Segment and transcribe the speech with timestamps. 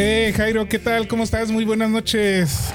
[0.00, 1.08] Eh, Jairo, ¿qué tal?
[1.08, 1.50] ¿Cómo estás?
[1.50, 2.68] Muy buenas noches.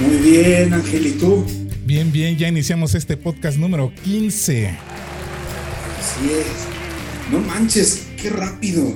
[0.00, 1.44] Muy bien, Ángel, ¿y tú?
[1.84, 4.68] Bien, bien, ya iniciamos este podcast número 15.
[4.68, 7.30] Así es.
[7.30, 8.94] No manches, qué rápido.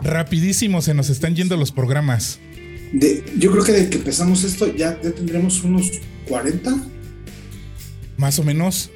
[0.00, 2.38] Rapidísimo se nos están yendo los programas.
[2.92, 5.90] De, yo creo que desde que empezamos esto ya, ya tendremos unos
[6.28, 6.76] 40.
[8.16, 8.92] Más o menos.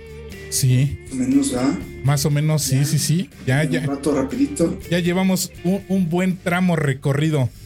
[0.55, 0.99] Sí.
[1.11, 1.79] Más o menos, ¿verdad?
[2.05, 2.85] Más o menos, sí, Ya.
[2.85, 3.31] sí, sí.
[3.47, 3.81] Ya, Un ya.
[3.87, 4.79] rato rapidito.
[4.91, 7.51] Ya llevamos un, un buen tramo recorrido.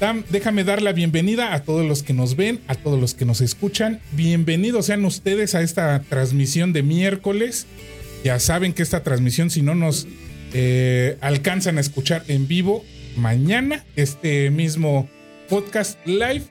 [0.00, 3.24] Dam- déjame dar la bienvenida a todos los que nos ven, a todos los que
[3.24, 4.00] nos escuchan.
[4.12, 7.66] Bienvenidos sean ustedes a esta transmisión de miércoles.
[8.24, 10.08] Ya saben que esta transmisión, si no nos
[10.52, 12.84] eh, alcanzan a escuchar en vivo,
[13.16, 15.08] mañana este mismo
[15.48, 16.42] podcast live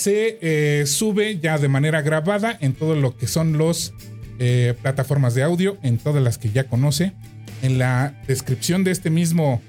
[0.00, 3.92] se eh, sube ya de manera grabada en todo lo que son los
[4.38, 7.12] eh, plataformas de audio, en todas las que ya conoce.
[7.60, 9.60] En la descripción de este mismo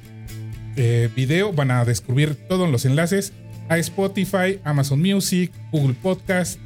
[0.77, 3.33] eh, video van a descubrir todos los enlaces
[3.67, 6.59] a Spotify, Amazon Music, Google Podcast,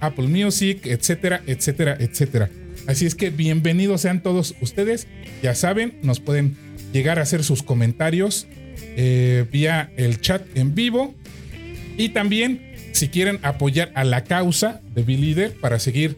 [0.00, 2.48] Apple Music, etcétera, etcétera, etcétera.
[2.86, 5.06] Así es que bienvenidos sean todos ustedes.
[5.42, 6.56] Ya saben, nos pueden
[6.94, 8.46] llegar a hacer sus comentarios
[8.96, 11.14] vía el chat en vivo.
[12.00, 16.16] Y también, si quieren apoyar a la causa de B-Leader para seguir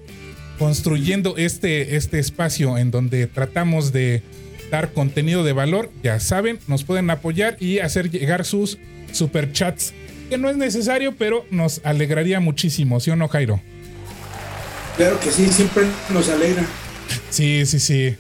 [0.58, 4.22] construyendo este, este espacio en donde tratamos de
[4.70, 8.78] dar contenido de valor, ya saben, nos pueden apoyar y hacer llegar sus
[9.12, 9.92] superchats,
[10.30, 13.60] que no es necesario, pero nos alegraría muchísimo, ¿sí o no, Jairo?
[14.96, 16.64] Claro que sí, siempre nos alegra.
[17.30, 18.16] Sí, sí, sí.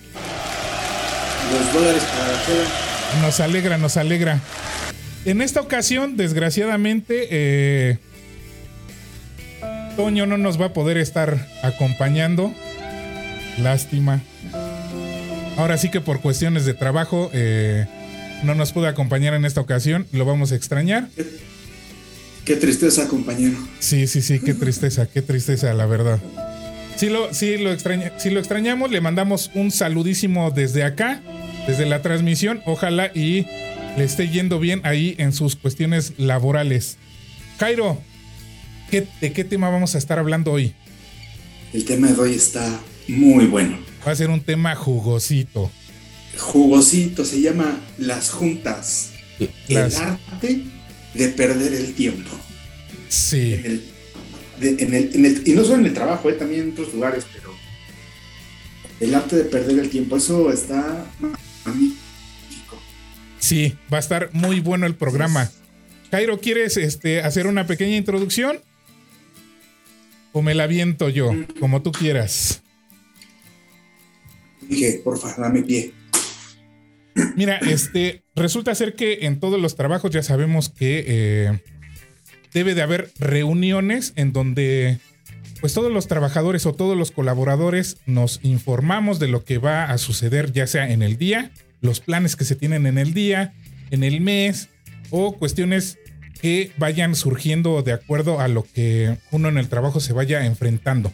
[1.52, 3.22] Los dólares para.
[3.22, 4.40] Nos alegra, nos alegra.
[5.24, 7.98] En esta ocasión, desgraciadamente, eh,
[9.96, 12.52] Toño no nos va a poder estar acompañando.
[13.58, 14.22] Lástima.
[15.56, 17.86] Ahora sí que por cuestiones de trabajo eh,
[18.42, 20.06] no nos puede acompañar en esta ocasión.
[20.12, 21.08] Lo vamos a extrañar.
[22.44, 23.56] Qué tristeza, compañero.
[23.78, 26.18] Sí, sí, sí, qué tristeza, qué tristeza, la verdad.
[26.96, 31.22] Sí lo, sí lo, extraña, sí lo extrañamos, le mandamos un saludísimo desde acá,
[31.66, 32.60] desde la transmisión.
[32.66, 33.46] Ojalá y
[33.96, 36.96] le esté yendo bien ahí en sus cuestiones laborales.
[37.58, 38.00] Jairo,
[38.92, 40.74] ¿qué- ¿de qué tema vamos a estar hablando hoy?
[41.72, 43.78] El tema de hoy está muy bueno.
[44.06, 45.70] Va a ser un tema jugosito.
[46.38, 49.10] Jugosito, se llama Las Juntas.
[49.68, 50.62] Las- El arte
[51.14, 52.30] de perder el tiempo.
[53.08, 53.84] Sí, En el-
[54.60, 56.92] de- en el- en el- y no solo en el trabajo, eh, también en otros
[56.92, 57.52] lugares, pero
[59.00, 61.06] el arte de perder el tiempo, eso está
[61.64, 61.98] magnífico.
[63.38, 65.50] sí, va a estar muy bueno el programa.
[66.10, 68.58] Jairo, ¿quieres este, hacer una pequeña introducción?
[70.32, 71.30] ¿O me la viento yo?
[71.60, 72.62] Como tú quieras.
[74.62, 75.92] Dije, porfa, dame pie.
[77.36, 81.60] Mira, este, resulta ser que en todos los trabajos ya sabemos que eh,
[82.52, 84.98] debe de haber reuniones en donde
[85.60, 89.98] pues todos los trabajadores o todos los colaboradores nos informamos de lo que va a
[89.98, 93.54] suceder ya sea en el día, los planes que se tienen en el día,
[93.90, 94.70] en el mes
[95.10, 95.98] o cuestiones
[96.42, 101.12] que vayan surgiendo de acuerdo a lo que uno en el trabajo se vaya enfrentando.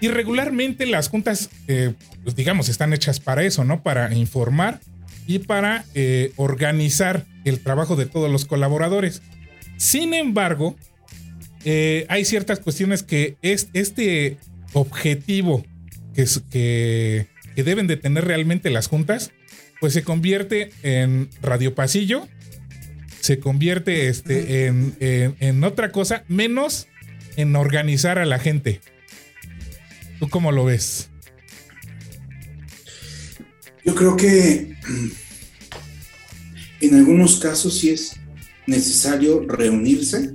[0.00, 1.94] Y regularmente las juntas, eh,
[2.24, 3.82] pues digamos, están hechas para eso, ¿no?
[3.84, 4.80] Para informar
[5.28, 9.22] y para eh, organizar el trabajo de todos los colaboradores.
[9.76, 10.76] Sin embargo,
[11.64, 14.38] eh, hay ciertas cuestiones que es este
[14.72, 15.64] objetivo
[16.14, 19.30] que, que deben de tener realmente las juntas,
[19.80, 22.26] pues se convierte en radio pasillo,
[23.28, 26.86] se convierte este, en, en- en otra cosa, menos
[27.36, 28.80] en organizar a la gente.
[30.18, 31.10] ¿Tú cómo lo ves?
[33.84, 35.08] Yo creo que mm,
[36.80, 38.16] en algunos casos sí es
[38.66, 40.30] necesario reunirse,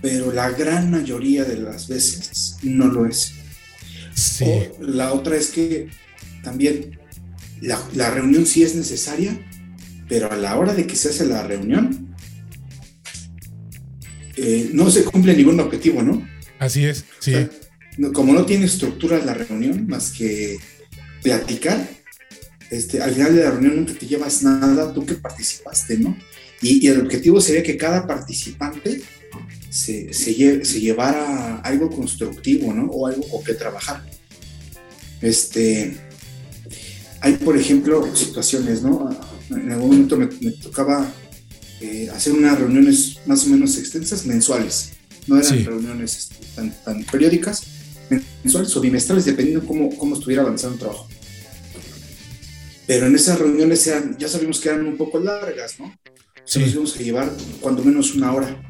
[0.00, 3.32] pero la gran mayoría de las veces no lo es.
[4.14, 4.44] Sí.
[4.44, 5.88] O la otra es que
[6.44, 6.96] también
[7.60, 9.36] la, la reunión sí es necesaria,
[10.08, 12.14] pero a la hora de que se hace la reunión,
[14.36, 16.26] eh, no se cumple ningún objetivo, ¿no?
[16.58, 17.34] Así es, sí.
[17.34, 17.50] O sea,
[17.98, 20.58] no- como no tiene estructura la reunión más que
[21.22, 21.88] platicar,
[22.70, 26.16] este, al final de la reunión nunca te llevas nada, tú que participaste, ¿no?
[26.60, 29.00] Y, y el objetivo sería que cada participante
[29.70, 32.86] se, se, se, llevara algo constructivo, ¿no?
[32.86, 34.04] O algo con que trabajar.
[35.20, 35.96] Este,
[37.20, 39.10] hay, por ejemplo, situaciones, ¿no?
[39.50, 41.12] En algún momento me, me tocaba
[41.80, 44.90] eh, hacer unas reuniones más o menos extensas, mensuales.
[45.26, 47.62] No eran reuniones este, tan, tan, periódicas,
[48.42, 51.08] mensuales o bimestrales, dependiendo cómo, cómo estuviera avanzando el trabajo.
[52.86, 55.94] Pero en esas reuniones eran, ya sabíamos que eran un poco largas, ¿no?
[56.44, 58.60] Se nos íbamos a llevar cuando menos una hora.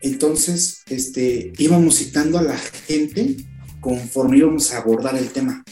[0.00, 3.36] Entonces, este, íbamos citando a la gente
[3.80, 5.62] conforme íbamos a abordar el tema.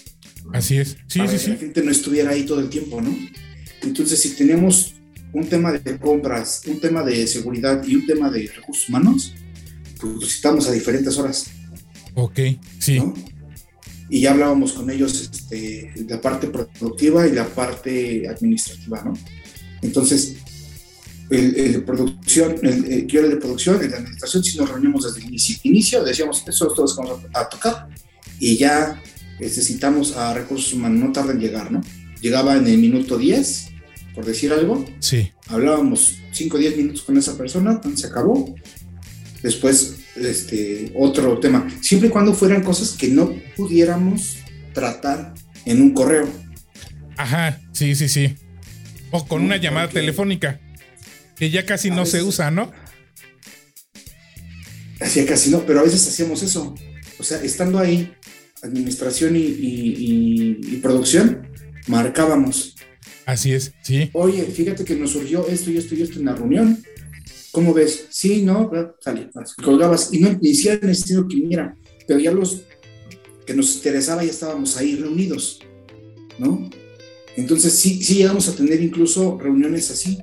[0.53, 0.99] Así es.
[1.09, 1.50] Sí, para sí, que sí.
[1.50, 3.17] la gente no estuviera ahí todo el tiempo, ¿no?
[3.82, 4.94] Entonces, si tenemos
[5.32, 9.34] un tema de compras, un tema de seguridad y un tema de recursos humanos,
[10.00, 11.46] pues citamos a diferentes horas.
[12.14, 12.38] Ok,
[12.79, 12.99] sí.
[12.99, 13.14] ¿no?
[14.11, 19.14] Y ya hablábamos con ellos este, la parte productiva y la parte administrativa, ¿no?
[19.81, 20.37] Entonces,
[21.31, 25.05] el, el producción, el, el, yo era de producción, el de administración, si nos reunimos
[25.05, 27.88] desde el inicio, inicio decíamos, eso es todo lo que vamos a, a, tocar,
[28.38, 29.00] y ya
[29.40, 31.81] necesitamos a recursos humanos, no tarda en llegar, ¿no?
[32.20, 33.72] Llegaba en el minuto 10,
[34.14, 34.85] por decir algo.
[35.00, 35.32] Sí.
[35.47, 38.55] Hablábamos 5 o 10 minutos con esa persona, se acabó.
[39.43, 41.69] Después, este, otro tema.
[41.81, 44.38] Siempre y cuando fueran cosas que no pudiéramos
[44.73, 46.29] tratar en un correo.
[47.17, 48.37] Ajá, sí, sí, sí.
[49.11, 50.61] O con una llamada telefónica,
[51.37, 52.73] que ya casi a no veces, se usa, ¿no?
[55.00, 56.75] Hacía casi no, pero a veces hacíamos eso.
[57.19, 58.12] O sea, estando ahí,
[58.62, 61.49] administración y, y, y, y producción,
[61.88, 62.76] marcábamos.
[63.32, 64.11] Así es, sí.
[64.12, 66.84] Oye, fíjate que nos surgió esto y esto y esto en la reunión.
[67.50, 68.06] ¿Cómo ves?
[68.11, 68.70] Sí, no,
[69.00, 69.31] sale,
[69.62, 70.12] colgabas.
[70.12, 71.75] Y no ni siquiera necesito que viniera,
[72.06, 72.64] pero ya los
[73.46, 75.61] que nos interesaba ya estábamos ahí reunidos,
[76.38, 76.69] ¿no?
[77.34, 80.19] Entonces sí, sí llegamos a tener incluso reuniones así.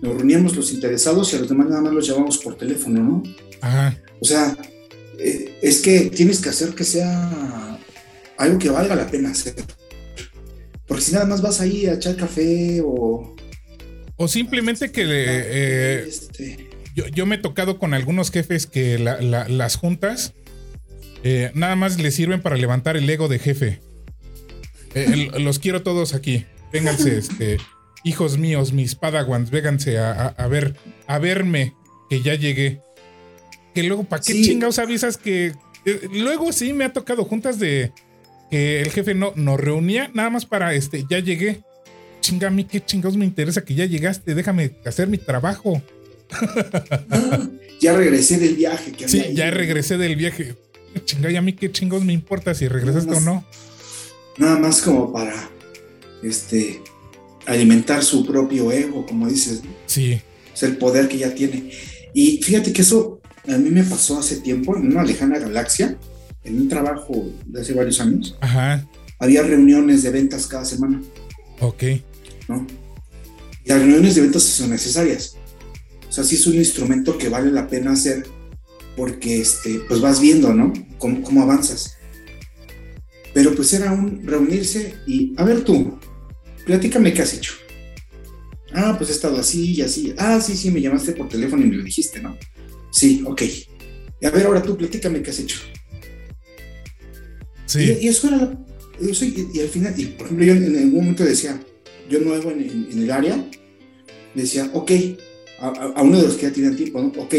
[0.00, 3.22] Nos reuníamos los interesados y a los demás nada más los llamamos por teléfono, ¿no?
[3.60, 4.00] Ajá.
[4.20, 4.56] O sea,
[5.18, 7.80] eh, es que tienes que hacer que sea
[8.36, 9.56] algo que valga la pena hacer.
[11.02, 13.34] Porque si nada más vas ahí a echar café o...
[14.16, 16.70] O simplemente que le, eh, este...
[16.94, 20.34] yo, yo, me he tocado con algunos jefes que la, la, las juntas
[21.24, 23.80] eh, nada más les sirven para levantar el ego de jefe.
[24.94, 26.46] Eh, los quiero todos aquí.
[26.72, 27.58] Vénganse, este,
[28.04, 30.76] hijos míos, mis padawans, vénganse a, a, a, ver,
[31.08, 31.74] a verme
[32.08, 32.80] que ya llegué.
[33.74, 34.44] Que luego, ¿para qué sí.
[34.44, 35.54] chingados avisas que...
[35.84, 37.92] Eh, luego sí me ha tocado juntas de
[38.52, 41.62] que el jefe no nos reunía nada más para este, ya llegué.
[42.20, 45.80] Chinga, a mí qué chingados me interesa que ya llegaste, déjame hacer mi trabajo.
[47.10, 47.48] Ah,
[47.80, 48.92] ya regresé del viaje.
[48.92, 50.54] Que sí, ya regresé del viaje.
[51.06, 53.44] Chinga, y a mí qué chingados me importa si regresaste más, o no.
[54.36, 55.48] Nada más como para
[56.22, 56.82] este
[57.46, 59.62] alimentar su propio ego, como dices.
[59.86, 60.20] Sí.
[60.52, 61.70] Es el poder que ya tiene.
[62.12, 65.96] Y fíjate que eso a mí me pasó hace tiempo en una lejana galaxia,
[66.44, 68.36] en un trabajo de hace varios años.
[68.40, 68.86] Ajá.
[69.18, 71.00] Había reuniones de ventas cada semana.
[71.60, 71.84] Ok.
[72.48, 72.66] ¿no?
[73.64, 75.36] Y las reuniones de ventas son necesarias.
[76.08, 78.26] O sea, sí es un instrumento que vale la pena hacer
[78.96, 80.72] porque este, pues vas viendo, ¿no?
[80.98, 81.96] Cómo, cómo avanzas.
[83.32, 85.98] Pero pues era un reunirse y, a ver tú,
[86.66, 87.54] platícame qué has hecho.
[88.74, 90.14] Ah, pues he estado así y así.
[90.18, 92.36] Ah, sí, sí, me llamaste por teléfono y me lo dijiste, ¿no?
[92.90, 93.42] Sí, ok.
[94.20, 95.60] Y a ver, ahora tú, platícame qué has hecho.
[97.72, 97.96] Sí.
[98.00, 98.52] Y, y eso era,
[99.00, 101.58] eso, y, y, al final, y por ejemplo, yo en, en algún momento decía,
[102.10, 103.44] yo nuevo en, en, en el área,
[104.34, 104.90] decía, ok,
[105.58, 107.08] a, a, uno de los que ya tienen tiempo, ¿no?
[107.22, 107.34] Ok,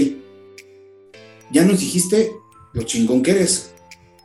[1.52, 2.32] ya nos dijiste
[2.74, 3.74] lo chingón que eres.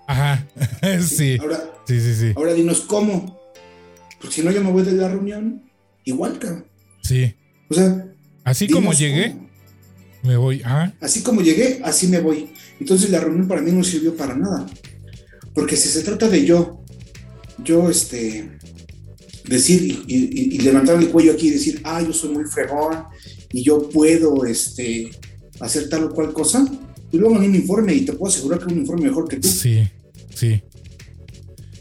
[0.07, 0.49] Ajá,
[1.07, 1.37] sí.
[1.39, 2.33] Ahora, sí, sí, sí.
[2.35, 3.39] Ahora dinos cómo.
[4.19, 5.63] Porque si no, yo me voy de la reunión
[6.05, 6.67] igual, cabrón.
[7.03, 7.35] Sí.
[7.69, 8.07] O sea.
[8.45, 9.51] Así como llegué, cómo.
[10.23, 10.63] me voy.
[10.65, 10.95] Ajá.
[11.01, 12.49] Así como llegué, así me voy.
[12.81, 14.67] Entonces la reunión para mí no sirvió para nada.
[15.59, 16.85] Porque si se trata de yo,
[17.65, 18.49] yo, este,
[19.45, 23.07] decir y, y, y, levantar el cuello aquí y decir, ah, yo soy muy fregón
[23.53, 25.11] y yo puedo este,
[25.59, 26.65] hacer tal o cual cosa,
[27.11, 29.39] y luego en un informe y te puedo asegurar que es un informe mejor que
[29.39, 29.49] tú.
[29.49, 29.83] Sí,
[30.33, 30.63] sí.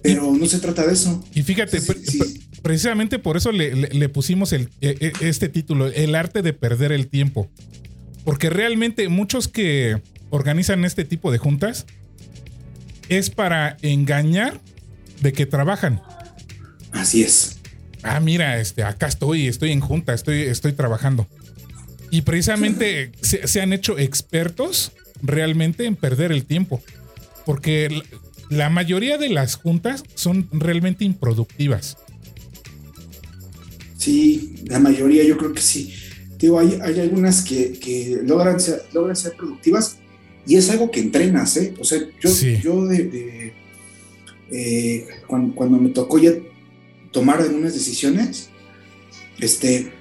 [0.01, 1.23] Pero y, no se trata de eso.
[1.35, 2.19] Y fíjate, sí, sí.
[2.63, 7.09] precisamente por eso le, le, le pusimos el, este título, El arte de perder el
[7.09, 7.47] tiempo.
[8.25, 11.85] Porque realmente muchos que organizan este tipo de juntas
[13.09, 14.59] es para engañar
[15.21, 16.01] de que trabajan.
[16.91, 17.57] Así es.
[18.03, 21.27] Ah, mira, este, acá estoy, estoy en junta, estoy, estoy trabajando.
[22.09, 26.81] Y precisamente se, se, han hecho expertos realmente en perder el tiempo.
[27.45, 28.01] Porque
[28.49, 31.97] la mayoría de las juntas son realmente improductivas.
[33.97, 35.93] Sí, la mayoría yo creo que sí.
[36.37, 39.97] Digo, hay, hay algunas que, logran, ser, logran ser productivas
[40.47, 41.73] y es algo que entrenas, ¿eh?
[41.79, 42.29] O sea, yo,
[42.63, 43.53] yo de,
[44.49, 46.31] eh, cuando, me tocó ya
[47.11, 48.49] tomar algunas decisiones,
[49.39, 49.91] este,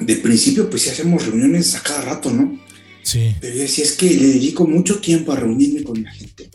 [0.00, 2.60] de principio pues sí hacemos reuniones a cada rato, ¿no?
[3.02, 3.36] Sí.
[3.40, 6.50] Pero yo decía, es que le dedico mucho tiempo a reunirme con la gente.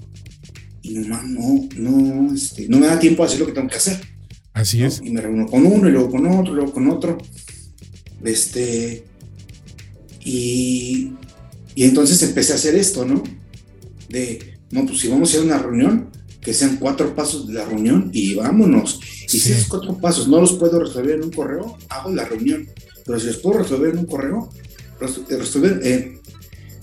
[0.81, 3.77] Y no, no, no, este, no me da tiempo a hacer lo que tengo que
[3.77, 4.01] hacer.
[4.53, 5.01] Así es.
[5.03, 7.17] Y me reúno con uno, y luego con otro, y luego con otro.
[8.25, 9.05] Este.
[10.25, 11.13] Y,
[11.79, 13.23] y entonces empecé a hacer esto, ¿no?
[14.09, 16.09] De, no, pues si vamos a hacer una reunión,
[16.41, 18.99] que sean cuatro pasos de la reunión y vámonos.
[19.31, 22.67] Y si esos cuatro pasos no los puedo resolver en un correo, hago la reunión.
[23.05, 24.49] Pero si los puedo resolver en un correo,
[24.99, 26.19] resolver, eh,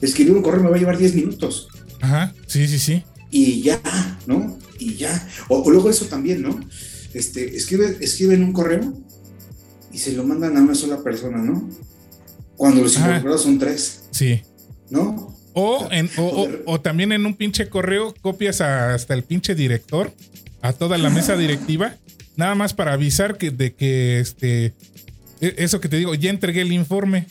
[0.01, 1.69] escribir un correo me va a llevar 10 minutos.
[2.01, 3.05] Ajá, sí, sí, sí.
[3.31, 3.83] Y ya,
[4.27, 4.59] ¿no?
[4.79, 5.29] Y ya.
[5.49, 6.59] O, luego eso también, ¿no?
[7.13, 8.95] Este, escribe, escriben un correo
[9.93, 11.69] y se lo mandan a una sola persona, ¿no?
[12.57, 14.05] Cuando los involucrados son tres.
[14.11, 14.41] Sí.
[14.91, 15.35] ¿No?
[15.59, 20.13] O, en, o, también en un pinche correo copias hasta el pinche director,
[20.61, 21.97] a toda la mesa directiva,
[22.37, 24.75] nada más para avisar que, de que este,
[25.41, 27.27] e, eso que te digo, ya entregué el informe.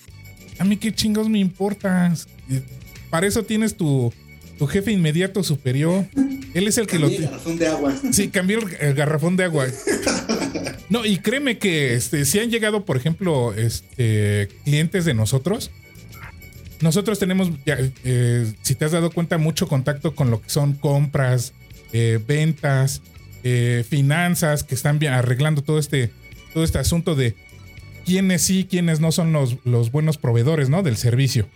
[0.57, 2.13] A mí qué chingos me importa.
[3.12, 4.12] Para eso tienes tu,
[4.57, 6.05] tu jefe inmediato superior.
[6.53, 7.07] Él es el que lo.
[7.07, 7.93] El garrafón de agua.
[8.12, 9.67] Sí, cambió el, garrafón de agua.
[10.88, 15.71] No, y créeme que este, si han llegado, por ejemplo, este, clientes de nosotros.
[16.82, 21.53] Nosotros tenemos, eh, si te has dado cuenta, mucho contacto con lo que son compras,
[21.94, 23.01] eh, ventas,
[23.44, 26.12] eh, finanzas, que están arreglando todo este,
[26.53, 27.36] todo este asunto de
[28.05, 30.84] quiénes sí, quiénes no son los, los buenos proveedores, ¿no?
[30.84, 31.48] Del servicio.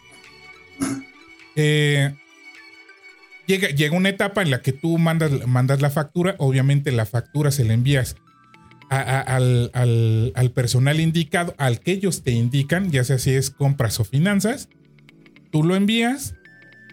[1.56, 2.14] Eh,
[3.48, 7.66] llega, una etapa en la que tú mandas, mandas la factura, obviamente la factura se
[7.66, 8.16] la envías
[8.90, 14.70] al, personal indicado, al que ellos te indican, ya sea si es compras o finanzas,
[15.52, 16.36] tú lo envías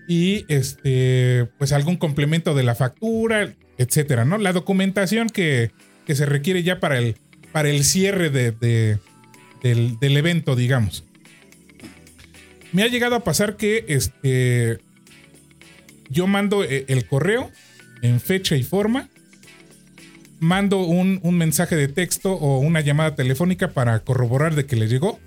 [0.09, 4.39] y este, pues algún complemento de la factura, etcétera, ¿no?
[4.39, 5.71] La documentación que,
[6.07, 7.17] se requiere ya para el,
[7.53, 8.53] para el cierre de,
[9.63, 11.05] del, evento, digamos.
[12.73, 14.79] Me ha llegado a pasar que este,
[16.09, 17.51] yo mando eh, el correo
[18.03, 19.09] en fecha y forma,
[20.39, 25.19] mando un, mensaje de texto o una llamada telefónica para corroborar de que les llegó.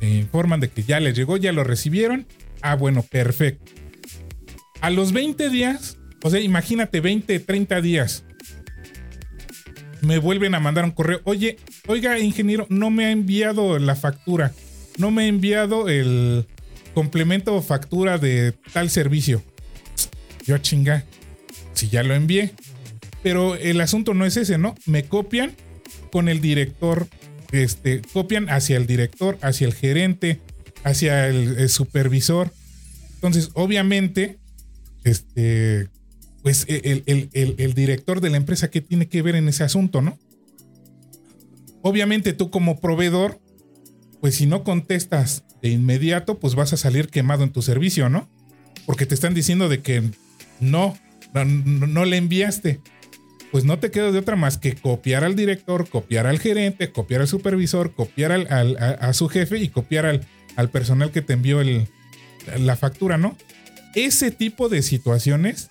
[0.00, 2.26] Me informan de que ya les llegó, ya lo recibieron.
[2.62, 3.72] Ah, bueno, perfecto.
[4.80, 8.24] A los 20 días, o sea, imagínate 20, 30 días,
[10.02, 11.20] me vuelven a mandar un correo.
[11.24, 14.52] Oye, oiga, ingeniero, no me ha enviado la factura.
[14.98, 16.46] No me ha enviado el
[16.94, 19.42] complemento o factura de tal servicio.
[20.46, 21.04] Yo chinga,
[21.74, 22.52] si ya lo envié.
[23.22, 24.74] Pero el asunto no es ese, ¿no?
[24.86, 25.52] Me copian
[26.10, 27.06] con el director,
[27.52, 30.40] este, copian hacia el director, hacia el gerente,
[30.84, 32.52] hacia el, supervisor.
[33.14, 34.38] Entonces, obviamente,
[35.04, 35.88] este,
[36.42, 40.18] pues el, el, director de la empresa, ¿qué tiene que ver en ese asunto, no?
[41.82, 43.40] Obviamente tú como proveedor,
[44.20, 48.28] pues si no contestas de inmediato, pues vas a salir quemado en tu servicio, ¿no?
[48.86, 50.02] Porque te están diciendo de que
[50.60, 50.96] no,
[51.34, 52.80] no, le enviaste.
[53.52, 57.22] Pues no te queda de otra más que copiar al director, copiar al gerente, copiar
[57.22, 60.26] al supervisor, copiar al, a, su jefe y copiar al,
[60.56, 61.88] al personal que te envió el,
[62.58, 63.36] la factura, ¿no?
[63.94, 65.70] Ese tipo de situaciones,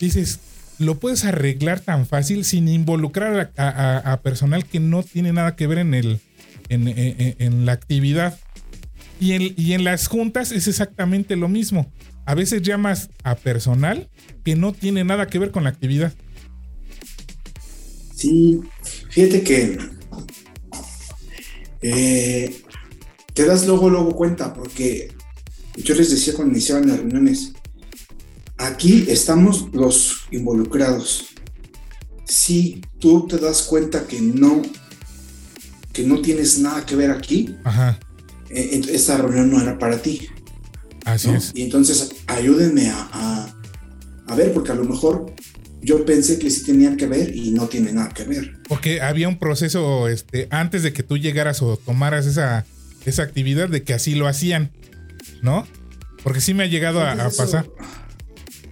[0.00, 0.40] dices,
[0.78, 5.78] lo puedes arreglar tan fácil sin involucrar a, personal que no tiene nada que ver
[5.78, 6.20] en, el,
[6.68, 8.38] en, la actividad.
[9.20, 11.90] Y en, y en las juntas es exactamente lo mismo
[12.26, 14.08] a veces llamas a personal
[14.44, 16.12] que no tiene nada que ver con la actividad.
[18.14, 18.60] Sí,
[19.10, 19.78] fíjate que
[21.82, 22.62] eh,
[23.34, 25.12] te das luego, luego cuenta, porque
[25.76, 27.52] yo les decía cuando iniciaban las reuniones,
[28.56, 31.26] aquí estamos los involucrados.
[32.24, 34.62] Si tú te das cuenta que no,
[35.92, 37.56] que no tienes nada que ver aquí,
[38.50, 40.28] eh, esta reunión no era para ti.
[41.04, 41.50] Así es.
[41.54, 43.52] Y entonces ayúdenme a,
[44.36, 45.26] ver, porque a lo mejor
[45.82, 48.60] yo pensé que sí tenían que ver y no tiene nada que ver.
[48.68, 52.64] Porque había un proceso este, antes de que tú llegaras o tomaras esa,
[53.04, 54.72] esa actividad de que así lo hacían,
[55.42, 55.66] ¿no?
[56.22, 57.66] Porque sí me ha llegado a, pasar.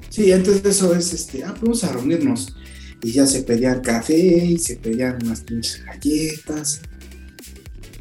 [0.08, 2.56] Sí, antes de eso es, este, ah, vamos a reunirnos.
[3.02, 6.80] Y ya se pedían café y se pedían unas pinches galletas.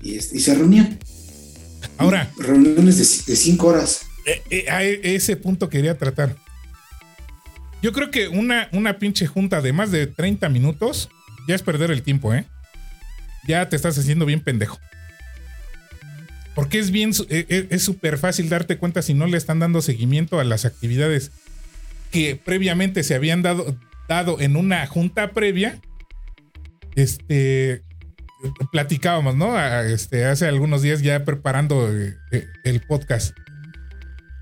[0.01, 0.99] Y, este, y se reunían.
[1.97, 2.31] Ahora.
[2.37, 4.01] Reuniones de, de cinco horas.
[4.25, 6.35] Eh, eh, a e, ese punto quería tratar.
[7.81, 11.09] Yo creo que una, una pinche junta de más de 30 minutos
[11.47, 12.45] ya es perder el tiempo, ¿eh?
[13.47, 14.79] ya te estás haciendo bien pendejo.
[16.61, 19.81] Porque es bien, e, e, es súper fácil darte cuenta si no le están dando
[19.81, 21.31] seguimiento a las actividades
[22.11, 23.75] que previamente se habían dado,
[24.07, 25.81] dado en una junta previa.
[26.93, 27.81] Este,
[28.71, 29.59] platicábamos, ¿no?
[29.85, 33.35] Este, hace algunos días ya preparando eh, eh, el podcast.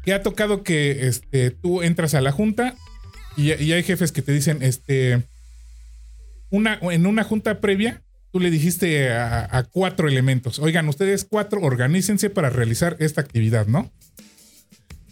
[0.03, 2.75] Que ha tocado que este, tú entras a la junta
[3.37, 5.23] y, hay jefes que te dicen, este,
[6.49, 12.29] una, en una junta previa, tú le dijiste a, cuatro elementos, oigan, ustedes cuatro, organícense
[12.29, 13.91] para realizar esta actividad, ¿no?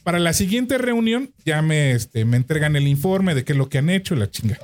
[0.03, 3.69] Para la siguiente reunión ya me, este, me entregan el informe de qué es lo
[3.69, 4.57] que han hecho, la chinga.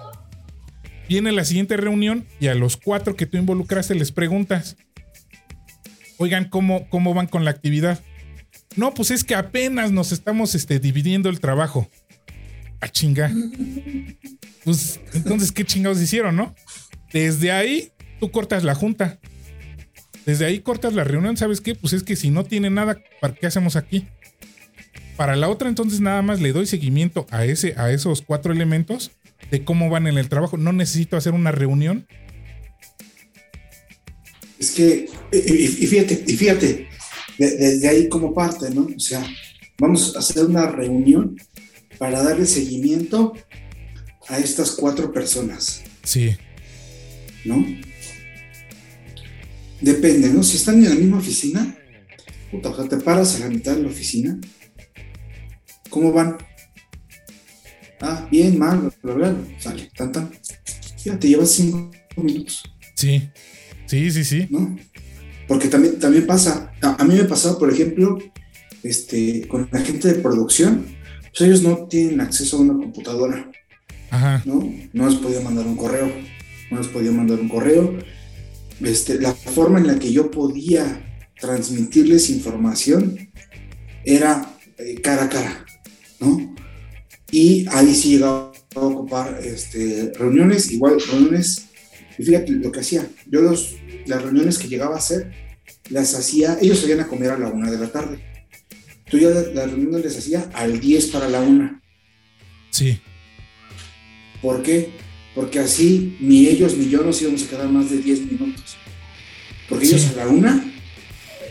[1.10, 4.78] Viene la siguiente reunión y a los cuatro que tú involucraste les preguntas,
[6.18, 8.00] oigan, ¿cómo, cómo van con la actividad?
[8.76, 11.90] No, pues es que apenas nos estamos este, dividiendo el trabajo.
[12.80, 13.32] A chinga.
[14.64, 16.56] Pues entonces, ¿qué chingados hicieron, no?
[17.12, 17.92] Desde ahí,
[18.24, 19.20] tú cortas la junta.
[20.26, 21.76] Desde ahí cortas la reunión, ¿sabes qué?
[21.76, 24.08] Pues es que si no tiene nada, ¿para qué hacemos aquí?
[25.18, 29.12] Para la otra, entonces nada más le doy seguimiento a, ese, a esos cuatro elementos
[29.52, 30.56] de cómo van en el trabajo.
[30.56, 32.08] No necesito hacer una reunión.
[34.58, 36.88] Es que, y, fíjate, y fíjate,
[37.38, 38.84] desde ahí como parte, ¿no?
[38.84, 39.22] O sea,
[39.80, 41.36] vamos a hacer una reunión
[41.98, 43.34] para darle seguimiento
[44.30, 45.84] a estas cuatro personas.
[46.04, 46.38] Sí.
[47.44, 47.66] ¿No?
[49.84, 50.42] Depende, ¿no?
[50.44, 51.78] Si están en la misma oficina,
[52.50, 54.40] puta, o sea, te paras a la mitad de la oficina.
[55.90, 56.38] ¿Cómo van?
[58.00, 60.32] Ah, bien, mal, bla, bla, sale, tan, tan.
[61.04, 62.64] Ya te llevas cinco minutos.
[62.96, 63.30] Sí,
[63.86, 64.48] sí, sí, sí.
[64.50, 64.74] ¿No?
[65.50, 68.18] Porque también, también pasa, a, mí me pasado, por ejemplo,
[68.84, 70.86] este, con la gente de producción,
[71.32, 73.52] pues ellos no tienen acceso a una computadora.
[74.12, 74.42] Ajá.
[74.46, 74.64] ¿No?
[74.94, 76.10] No les podía mandar un correo.
[76.72, 78.00] No les podía mandar un correo.
[78.82, 81.04] Este, la forma en la que yo podía
[81.40, 83.32] transmitirles información
[84.06, 85.66] era eh, cara a cara,
[86.20, 86.56] ¿no?
[87.32, 91.70] Y ahí sí llegaba a ocupar este, reuniones, igual reuniones,
[92.18, 95.32] y fíjate lo que hacía, yo los, las reuniones que llegaba a hacer,
[95.90, 98.24] las hacía, ellos salían a comer a la una de la tarde.
[99.10, 101.82] Tú ya las reuniones les hacía al 10 para la una.
[102.72, 103.00] Sí.
[104.42, 104.92] ¿Por qué?
[105.36, 108.78] Porque así ni ellos ni yo nos íbamos a quedar más de 10 minutos.
[109.68, 110.64] Porque ellos a la una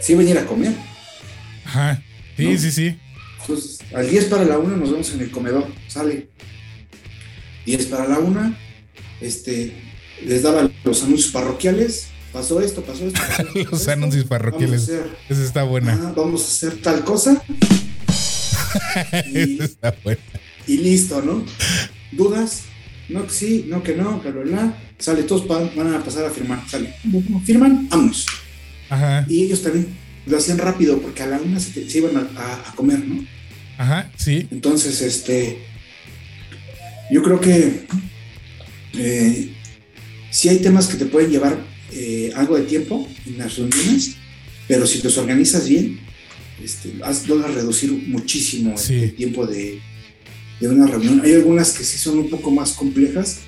[0.00, 0.74] sí venir a comer.
[1.64, 2.02] Ajá.
[2.36, 2.98] Sí, sí, sí.
[3.40, 6.28] Entonces, al 10 para la una nos vemos en el comedor, sale.
[7.66, 8.58] 10 para la una,
[9.20, 9.72] este,
[10.24, 13.20] les daba los anuncios parroquiales, pasó esto, pasó esto.
[13.70, 14.88] los anuncios parroquiales.
[15.28, 16.12] Esa está buena.
[16.16, 17.42] vamos a hacer tal cosa.
[19.32, 20.20] y, está buena.
[20.66, 21.44] Y listo, ¿no?
[22.10, 22.62] ¿Dudas?
[23.08, 24.76] No que sí, no que no, bla, bla, bla.
[24.98, 26.62] Sale, todos van a pasar a firmar.
[26.68, 26.94] Sale.
[27.44, 28.26] Firman, vamos.
[28.88, 29.26] Ajá.
[29.28, 29.88] Y ellos también
[30.26, 33.24] lo hacían rápido porque a la una se, iban a, comer, ¿no?
[33.78, 34.46] Ajá, sí.
[34.50, 35.58] Entonces, este,
[37.10, 37.86] yo creo que
[38.94, 39.52] eh,
[40.30, 41.58] sí hay temas que te pueden llevar
[41.92, 44.16] eh, algo de tiempo en las reuniones,
[44.68, 46.00] pero si los organizas bien,
[46.62, 46.92] este,
[47.26, 49.80] logras reducir muchísimo el, tiempo de,
[50.68, 51.20] de, una reunión.
[51.24, 53.40] Hay algunas que sí son un poco más complejas,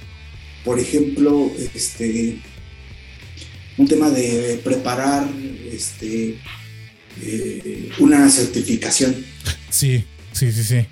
[0.64, 2.38] por ejemplo, este,
[3.76, 5.28] un tema de preparar
[5.70, 6.38] este,
[7.22, 9.24] eh, una certificación.
[9.70, 10.86] Sí, sí, sí, sí.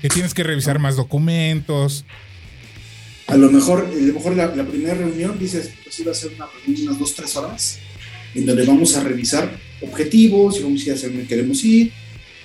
[0.00, 2.04] Que tienes que revisar más documentos.
[3.28, 6.46] A lo mejor, a lo mejor la, primera reunión, dices, pues iba a ser una
[6.46, 7.78] reunión unas dos, tres horas,
[8.34, 11.92] en donde vamos a revisar objetivos y vamos a ir a hacer dónde queremos ir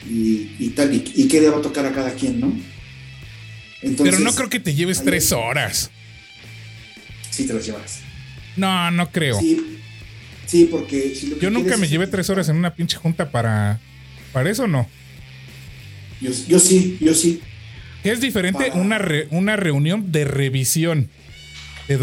[0.09, 2.53] y, tal, y, qué le va a tocar a cada quien, ¿no?
[3.81, 5.91] Pero no creo que te lleves tres horas.
[7.29, 7.99] Sí, te las llevas.
[8.55, 9.39] No, no creo.
[9.39, 9.77] Sí,
[10.47, 13.79] Sí, porque Yo nunca me llevé tres horas en una pinche junta para.
[14.31, 14.87] ¿Para eso no?
[16.21, 17.41] Yo, yo sí, yo sí.
[18.03, 21.09] es diferente una, una reunión de revisión
[21.87, 21.97] de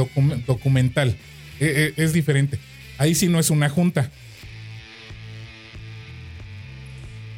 [0.47, 1.17] documental.
[1.59, 2.59] E, e, es diferente.
[2.99, 4.11] Ahí sí no es una junta.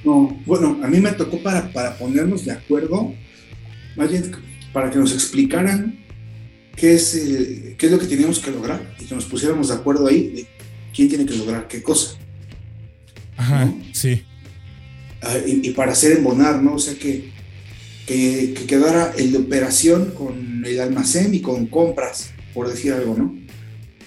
[0.04, 3.14] No, bueno, a mí me tocó para, para ponernos de acuerdo,
[3.96, 4.32] más bien
[4.72, 6.04] para que nos explicaran
[6.76, 9.74] qué es, eh, qué es lo que teníamos que lograr y que nos pusiéramos de
[9.74, 10.46] acuerdo ahí
[10.94, 12.16] quién tiene que lograr qué cosa.
[13.36, 14.22] Ajá, sí.
[15.22, 16.74] Ah, y, para hacer embonar, ¿no?
[16.74, 17.30] O sea, que,
[18.06, 23.36] que, quedara el de operación con el almacén y con compras, por decir algo, ¿no?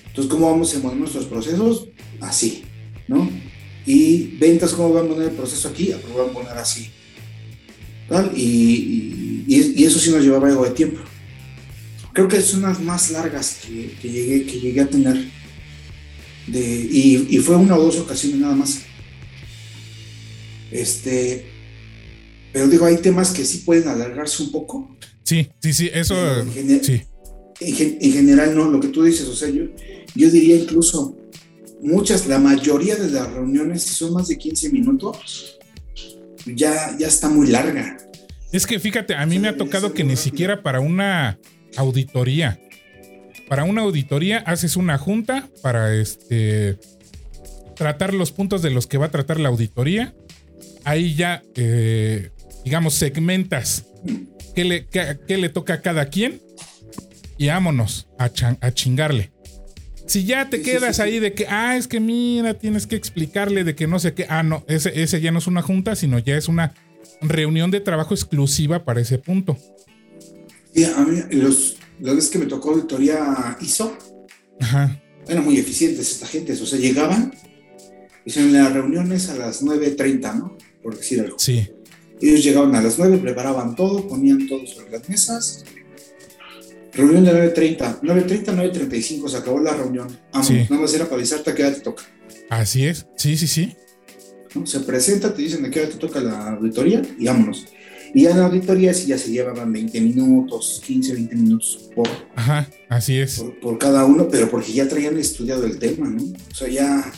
[0.07, 1.89] Entonces, ¿cómo vamos a embonar nuestros procesos?
[2.21, 2.63] Así,
[3.07, 3.29] ¿no?
[3.85, 5.91] Y ventas, ¿cómo vamos a poner el proceso aquí?
[5.91, 6.89] Vamos a poner así.
[8.07, 8.31] ¿Tal?
[8.35, 9.18] Y, y,
[9.55, 10.99] eso sí nos llevaba algo de tiempo.
[12.13, 15.25] Creo que son las más largas que, que, llegué, que llegué a tener
[16.47, 16.59] De,
[16.91, 18.79] y, y fue una o dos ocasiones nada más.
[20.71, 21.45] Este,
[22.53, 24.95] pero digo, hay temas que sí pueden alargarse un poco.
[25.23, 26.15] Sí, sí, sí, eso.
[26.41, 27.01] En, gener- Sí,
[27.61, 29.63] en general, no, lo que tú dices, o sea, yo,
[30.15, 31.17] yo diría incluso
[31.81, 35.57] muchas, la mayoría de las reuniones, si son más de 15 minutos,
[36.45, 37.97] ya, ya está muy larga.
[38.51, 41.37] Es que fíjate, a mí me ha tocado que ni siquiera para una
[41.77, 42.59] auditoría,
[43.47, 46.77] para una auditoría haces una junta para este
[47.75, 50.13] tratar los puntos de los que va a tratar la auditoría.
[50.83, 52.31] Ahí ya, eh,
[52.65, 53.85] digamos, segmentas
[54.55, 56.41] qué le, qué- qué le toca a cada quien
[57.37, 59.31] y vámonos a, chan- a chingarle.
[60.07, 63.75] Si ya te quedas ahí de que, ah, es que mira, tienes que explicarle de
[63.75, 66.35] que no sé qué, ah, no, ese, ese ya no es una junta, sino ya
[66.35, 66.73] es una
[67.21, 69.57] reunión de trabajo exclusiva para ese punto.
[70.73, 73.97] Sí, a mí, los, las veces que me tocó auditoría ISO,
[74.61, 77.33] Ajá, eran muy eficientes esta gente, o sea, llegaban,
[78.25, 80.57] hicieron las reuniones a las 9.30, ¿no?
[80.83, 81.37] Por decir algo.
[81.39, 81.69] sí,
[82.21, 85.63] Ellos llegaban a las 9, preparaban todo, ponían todo sobre las mesas.
[86.93, 88.45] Reunión de 9.30, 9.30,
[88.89, 90.07] 9.35, se acabó la reunión.
[90.33, 90.53] Vamos, Sí.
[90.69, 92.03] nada más era para avisarte a qué hora te toca.
[92.49, 93.75] así es, sí, sí, sí.
[94.55, 94.65] ¿No?
[94.65, 97.67] Se presenta, te dicen a qué hora te toca la auditoría y vámonos.
[98.13, 102.07] Y ya en la auditoría sí ya se llevaban 20 minutos, 15, 20 minutos por,
[102.35, 106.23] Ajá, así es, por, por cada uno, pero porque ya traían estudiado el tema, ¿no?
[106.23, 107.11] O sea, ya,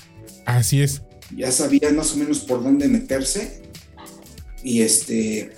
[0.46, 1.02] así es.
[1.36, 3.62] ya sabían más o menos por dónde meterse.
[4.63, 5.52] Y este.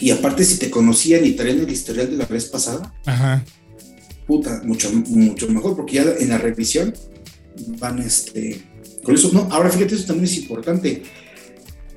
[0.00, 3.44] Y aparte, si te conocían y traían el historial de la vez pasada, Ajá,
[4.26, 6.94] puta, mucho, mucho mejor, porque ya en la revisión
[7.78, 8.62] van este.
[9.02, 11.02] Con eso, no, ahora fíjate, eso también es importante.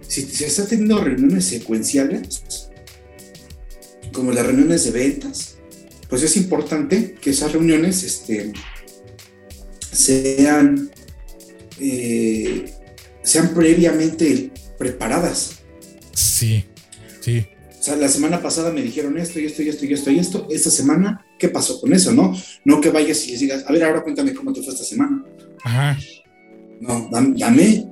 [0.07, 2.69] Si se está teniendo reuniones secuenciales,
[4.11, 5.57] como las reuniones de ventas,
[6.09, 8.53] pues es importante que esas reuniones este,
[9.91, 10.89] sean,
[11.79, 12.65] eh,
[13.21, 15.59] sean previamente preparadas.
[16.13, 16.65] sí,
[17.21, 17.45] sí,
[17.79, 20.19] O sea, la semana pasada me dijeron esto y esto y esto y esto y
[20.19, 20.47] esto.
[20.49, 22.35] Esta semana, ¿qué pasó con eso, no?
[22.63, 25.23] No que vayas y les digas, a ver, ahora cuéntame cómo te fue esta semana.
[25.63, 25.97] ajá,
[26.81, 27.87] No, dam- dame,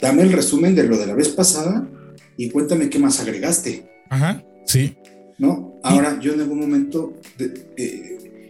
[0.00, 1.88] dame el resumen de lo de la vez pasada
[2.36, 4.96] y cuéntame qué más agregaste, ajá, sí,
[5.38, 5.78] ¿no?
[5.82, 8.48] Ahora, yo en algún momento de- eh,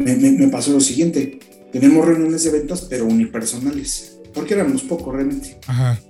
[0.00, 1.38] me, me- me pasó lo siguiente.
[1.72, 5.58] Tenemos reuniones de ventas, pero unipersonales, porque éramos pocos realmente.
[5.66, 6.00] ajá,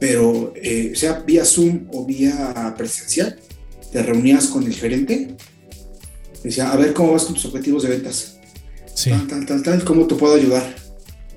[0.00, 3.38] Pero, eh, sea vía Zoom o vía presencial,
[3.92, 5.36] te reunías con el gerente,
[6.42, 8.38] decía, a ver cómo vas con tus objetivos de ventas.
[8.94, 10.74] sí, tal, tal, tal, tal, ¿cómo te puedo ayudar?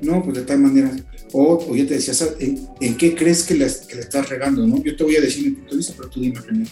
[0.01, 0.91] No, pues de tal manera.
[1.33, 4.65] O, o ya te decía, "Sa- ¿en, en qué crees que le, estás regando?
[4.65, 4.81] ¿no?
[4.83, 6.69] Yo te voy a decir mi punto de vista, pero tú dime primero.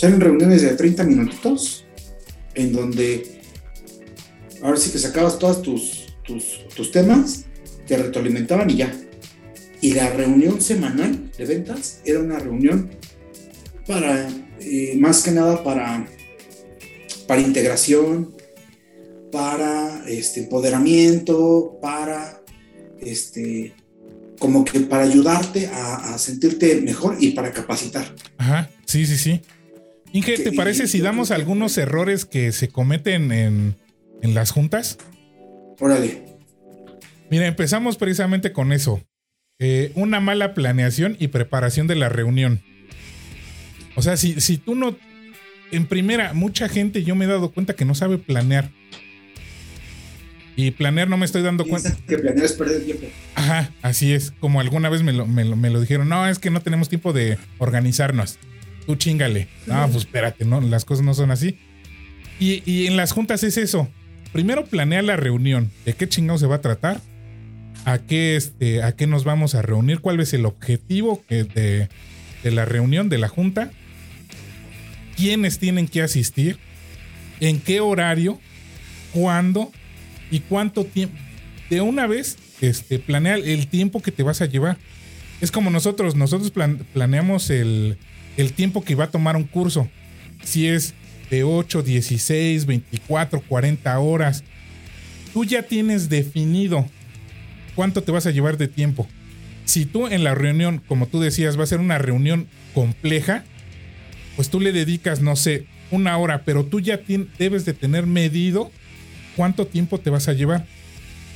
[0.00, 1.86] Eran reuniones de 30 minutitos,
[2.54, 3.40] en donde
[4.62, 7.44] ahora sí que sacabas todos tus, tus, tus temas,
[7.86, 8.94] te retroalimentaban y ya.
[9.80, 12.90] Y la reunión semanal de ventas era una reunión
[13.86, 14.28] para,
[14.60, 16.06] eh, más que nada para,
[17.26, 18.34] para integración,
[19.34, 22.40] para este empoderamiento, para
[23.00, 23.74] este
[24.38, 28.14] como que para ayudarte a, a sentirte mejor y para capacitar.
[28.38, 29.40] ajá, sí, sí, sí.
[30.12, 33.74] Inge, ¿te parece si damos algunos errores que se cometen en,
[34.22, 34.98] en las juntas?
[35.80, 36.22] Órale,
[37.28, 39.02] Mira, empezamos precisamente con eso.
[39.58, 42.62] Eh, una mala planeación y preparación de la reunión.
[43.96, 44.96] O sea, si, si tú no...
[45.72, 48.70] En primera, mucha gente yo me he dado cuenta que no sabe planear.
[50.56, 51.96] Y planear no me estoy dando cuenta.
[52.06, 53.06] que planear es perder tiempo.
[53.34, 54.32] Ajá, así es.
[54.40, 56.08] Como alguna vez me lo, me lo- me lo dijeron.
[56.08, 58.38] No, es que no tenemos tiempo de organizarnos.
[58.86, 59.48] Tú chingale.
[59.66, 61.58] No, pues espérate, no, las cosas no son así.
[62.38, 63.88] Y, y en las juntas es eso.
[64.32, 65.70] Primero planea la reunión.
[65.84, 67.00] ¿De qué chingado se va a tratar?
[67.84, 70.00] ¿A qué, este, ¿A qué nos vamos a reunir?
[70.00, 71.88] ¿Cuál es el objetivo de,
[72.42, 73.70] de la reunión, de la junta?
[75.16, 76.58] ¿Quiénes tienen que asistir?
[77.40, 78.40] ¿En qué horario?
[79.12, 79.70] ¿Cuándo?
[80.30, 81.16] ¿Y cuánto tiempo?
[81.70, 84.76] De una vez, este, planea el tiempo que te vas a llevar.
[85.40, 87.96] Es como nosotros, nosotros plan- planeamos el,
[88.36, 89.88] el tiempo que va a tomar un curso.
[90.42, 90.94] Si es
[91.30, 94.44] de 8, 16, 24, 40 horas.
[95.32, 96.86] Tú ya tienes definido
[97.74, 99.08] cuánto te vas a llevar de tiempo.
[99.64, 103.44] Si tú en la reunión, como tú decías, va a ser una reunión compleja,
[104.36, 107.00] pues tú le dedicas, no sé, una hora, pero tú ya
[107.38, 108.70] debes de tener medido
[109.36, 110.66] cuánto tiempo te vas a llevar.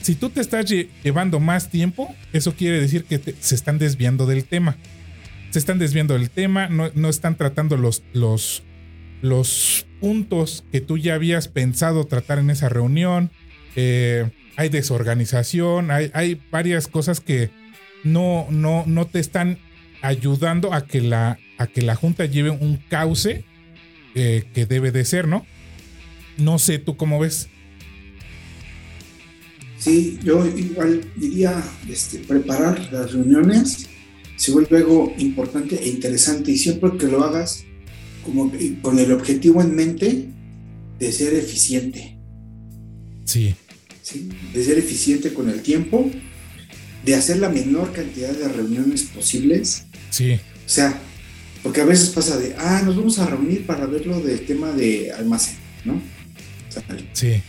[0.02, 4.26] Si tú te estás lle- llevando más tiempo, eso quiere decir que se están desviando
[4.26, 4.76] del tema.
[5.50, 8.62] Se están desviando del tema, no, no están tratando los, los,
[9.22, 13.30] los puntos que tú ya habías pensado tratar en esa reunión.
[13.76, 17.50] Eh, hay desorganización, hay, hay varias cosas que
[18.04, 19.58] no, no, no te están
[20.02, 23.44] ayudando a que la, a que la Junta lleve un cauce
[24.14, 25.44] eh, que debe de ser, ¿no?
[26.36, 27.48] No sé, ¿tú cómo ves?
[29.78, 33.88] Sí, yo igual diría este, preparar las reuniones
[34.38, 37.64] se vuelve algo importante e interesante y siempre que lo hagas
[38.24, 40.28] como con el objetivo en mente
[40.98, 42.16] de ser eficiente.
[43.24, 43.54] Sí.
[44.00, 44.28] ¿Sí?
[44.54, 46.08] De ser eficiente con el tiempo,
[47.04, 49.86] de hacer la menor cantidad de reuniones posibles.
[50.10, 50.34] Sí.
[50.34, 51.00] O sea,
[51.64, 54.70] porque a veces pasa de, ah, nos vamos a reunir para ver lo del tema
[54.70, 56.00] de almacén, ¿no?
[57.12, 57.42] Sí.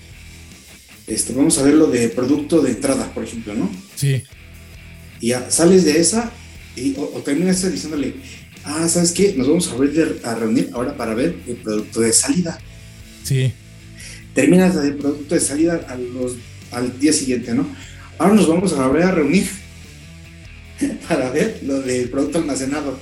[1.10, 3.69] Este, vamos a ver lo de producto de entrada, por ejemplo, ¿no?
[3.95, 4.22] Sí.
[5.19, 6.32] Y ya sales de esa
[6.76, 8.13] y, o, terminas diciéndole,
[8.63, 9.34] ah, ¿sabes qué?
[9.36, 12.60] Nos vamos a, ver, a reunir ahora para ver el producto de salida.
[13.24, 13.52] Sí.
[14.36, 16.36] Terminas el producto de salida a los,
[16.72, 17.67] al día siguiente, ¿no?
[18.19, 19.48] Ahora nos vamos a volver a reunir
[21.10, 23.00] para ver lo del producto almacenado.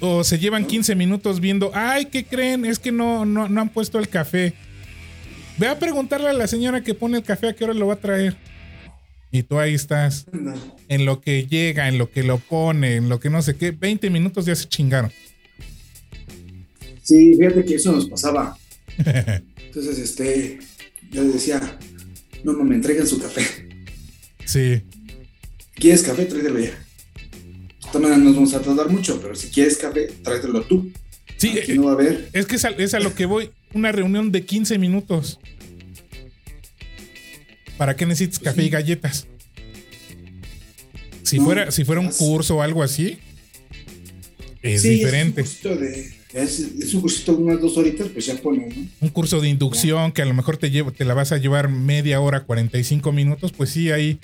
[0.00, 2.64] O, se llevan 15 minutos viendo, ay, ¿qué creen?
[2.64, 4.54] Es que no, no, no han puesto el café.
[5.62, 7.94] Ve a preguntarle a la señora que pone el café a qué hora lo va
[7.94, 8.36] a traer.
[9.30, 10.26] Y tú ahí estás.
[10.88, 13.70] En lo que llega, en lo que lo pone, en lo que no sé qué.
[13.70, 15.12] 20 minutos ya se chingaron.
[17.04, 18.58] Sí, fíjate que eso nos pasaba.
[19.56, 20.58] Entonces, este,
[21.12, 21.78] yo le decía,
[22.42, 23.42] no, no, me entreguen su café.
[24.44, 24.82] Sí.
[25.76, 26.24] ¿Quieres café?
[26.24, 26.76] Tráetelo ya.
[27.94, 30.90] Maneras, nos vamos a tardar mucho, pero si quieres café, tráetelo tú.
[31.36, 32.30] Sí, Aquí no va a haber.
[32.32, 33.50] Es que es a, lo que voy.
[33.74, 35.40] Una reunión de 15 minutos.
[37.76, 39.26] ¿Para qué necesitas café y galletas?
[41.22, 43.18] Si fuera, si fuera un curso o algo así,
[44.62, 45.40] es diferente.
[45.40, 48.86] Es un, de, es, un cursito de unas dos horitas, pues ya pones, ¿no?
[49.00, 51.68] Un curso de inducción que a lo mejor te, llevo, te la vas a llevar
[51.68, 54.20] media hora, 45 minutos, pues sí, ahí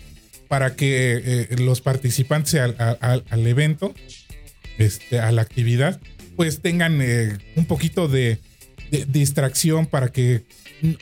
[0.48, 3.94] para que eh, los participantes al, evento,
[4.78, 6.00] este, a la actividad,
[6.36, 8.38] pues tengan eh, un poquito de,
[9.08, 10.44] distracción para que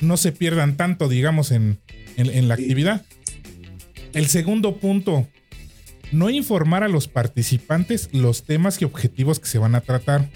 [0.01, 1.79] no se pierdan tanto, digamos, en,
[2.17, 3.05] la actividad.
[4.13, 5.27] El segundo punto,
[6.13, 10.29] no informar a los participantes los temas y objetivos que se van a tratar.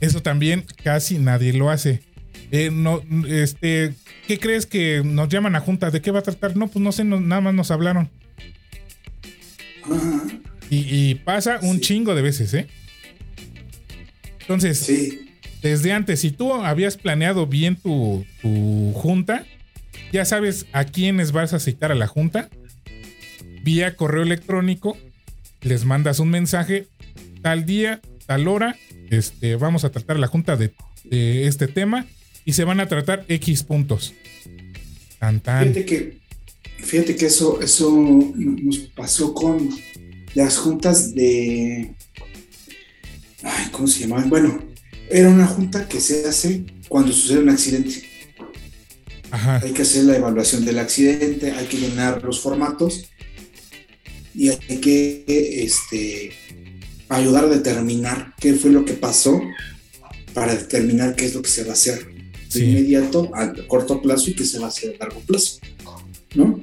[0.00, 2.02] Eso también casi nadie lo hace.
[2.50, 3.94] Eh, no, este,
[4.26, 5.90] ¿Qué crees que nos llaman a junta?
[5.90, 6.56] ¿De qué va a tratar?
[6.56, 8.10] No, pues no sé, nada más nos hablaron.
[10.70, 12.66] Y, pasa un chingo de veces, ¿eh?
[14.40, 14.90] Entonces,
[15.60, 18.24] desde antes, si tú habías planeado bien tu,
[18.94, 19.44] junta,
[20.12, 22.48] ya sabes a quiénes vas a citar a la junta.
[23.62, 24.96] Vía correo electrónico,
[25.60, 26.88] les mandas un mensaje,
[27.42, 28.76] tal día, tal hora,
[29.10, 30.72] este, vamos a tratar la junta de
[31.10, 32.06] este tema
[32.44, 34.14] y se van a tratar X puntos.
[35.20, 36.18] Fíjate que,
[36.78, 37.92] fíjate que eso, eso
[38.34, 39.70] nos pasó con
[40.34, 41.94] las juntas de.
[43.44, 44.28] Ay, ¿Cómo se llamaban?
[44.28, 44.64] Bueno,
[45.08, 48.11] era una junta que se hace cuando sucede un accidente.
[49.32, 53.06] Hay que hacer la evaluación del accidente, hay que llenar los formatos
[54.34, 55.24] y hay que
[55.64, 56.32] este,
[57.08, 59.40] ayudar a determinar qué fue lo que pasó
[60.34, 62.12] para determinar qué es lo que se va a hacer
[62.54, 65.58] inmediato, a corto plazo y que se va a hacer a largo plazo,
[66.34, 66.60] ¿no?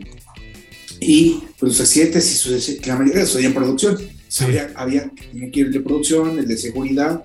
[0.99, 3.97] Y pues los accidentes, y la mayoría en producción.
[4.41, 5.12] Había, había
[5.51, 7.23] que ir de producción, el de seguridad,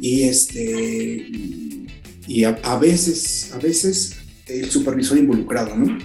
[0.00, 1.26] y este
[2.26, 4.12] y a, veces, a veces
[4.46, 5.98] el supervisor involucrado, ¿no?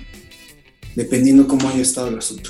[0.96, 2.50] Dependiendo cómo haya estado el asunto.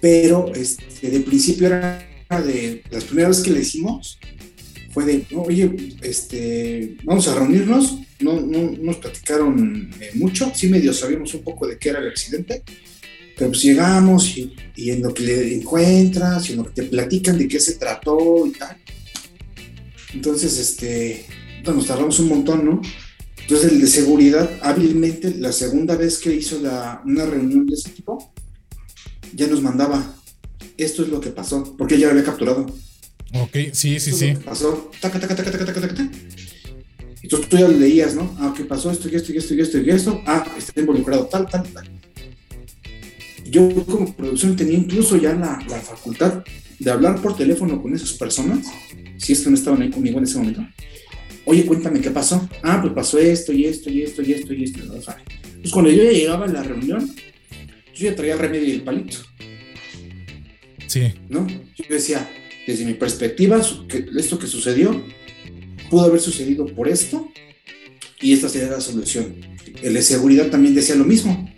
[0.00, 2.06] Pero este, de principio era
[2.44, 4.18] de las primeras que le hicimos,
[4.90, 10.92] fue de, oye, este, vamos a reunirnos, no, no nos platicaron eh, mucho, sí medio
[10.92, 12.62] sabíamos un poco de qué era el accidente,
[13.36, 17.38] pero pues llegamos y, en lo que le encuentras y en lo que te platican
[17.38, 18.76] de qué se trató y tal.
[20.12, 21.24] Entonces, este,
[21.64, 22.80] nos tardamos un montón, ¿no?
[23.48, 27.88] Entonces el de seguridad, hábilmente, la segunda vez que hizo la, una reunión de ese
[27.88, 28.30] tipo,
[29.34, 30.14] ya nos mandaba,
[30.76, 32.66] esto es lo que pasó, porque ya lo había capturado.
[33.32, 34.34] Ok, sí, sí, sí.
[34.44, 36.10] Pasó, taca, taca, taca, taca, taca, taca.
[37.22, 38.36] Entonces tú ya leías, ¿no?
[38.38, 38.90] Ah, ¿qué pasó?
[38.90, 40.22] Esto y esto y esto y esto y esto.
[40.26, 41.90] Ah, está involucrado tal, tal, tal.
[43.46, 46.44] Yo como producción tenía incluso ya la, la facultad
[46.78, 48.66] de hablar por teléfono con esas personas,
[49.16, 50.60] si es que no estaban ahí conmigo en ese momento.
[51.50, 52.46] Oye, cuéntame qué pasó.
[52.62, 54.84] Ah, pues pasó esto y esto y esto y esto y esto.
[54.84, 55.00] ¿no?
[55.60, 57.10] Pues cuando yo ya llegaba a la reunión,
[57.94, 59.16] yo ya traía el remedio y el palito.
[60.86, 61.14] Sí.
[61.30, 61.46] ¿No?
[61.48, 62.30] Yo decía,
[62.66, 63.62] desde mi perspectiva,
[64.16, 65.02] esto que sucedió
[65.88, 67.32] pudo haber sucedido por esto,
[68.20, 69.36] y esta sería la solución.
[69.82, 71.50] El de seguridad también decía lo mismo.